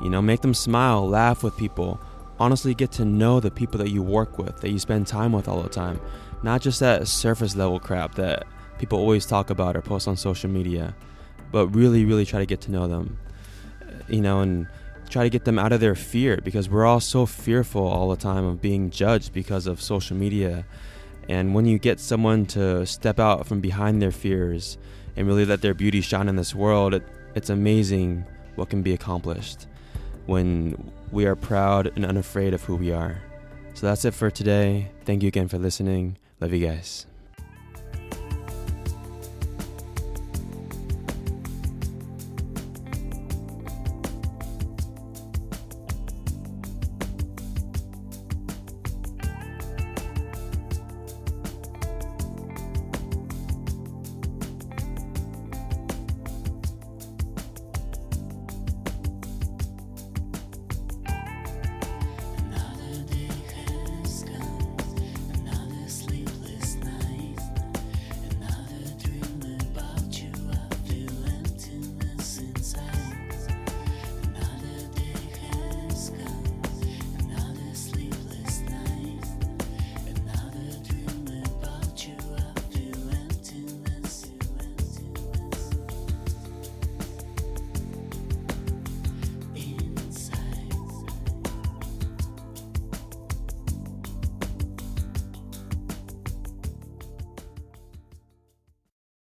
[0.02, 2.00] You know, make them smile, laugh with people.
[2.40, 5.48] Honestly, get to know the people that you work with, that you spend time with
[5.48, 6.00] all the time.
[6.44, 8.46] Not just that surface level crap that
[8.78, 10.96] people always talk about or post on social media,
[11.52, 13.18] but really, really try to get to know them.
[14.08, 14.68] You know, and
[15.10, 18.18] try to get them out of their fear because we're all so fearful all the
[18.18, 20.66] time of being judged because of social media.
[21.30, 24.78] And when you get someone to step out from behind their fears
[25.16, 27.04] and really let their beauty shine in this world, it,
[27.36, 28.26] it's amazing
[28.56, 29.68] what can be accomplished
[30.26, 33.22] when we are proud and unafraid of who we are.
[33.74, 34.92] So that's it for today.
[35.06, 36.18] Thank you again for listening.
[36.40, 37.06] Love you guys.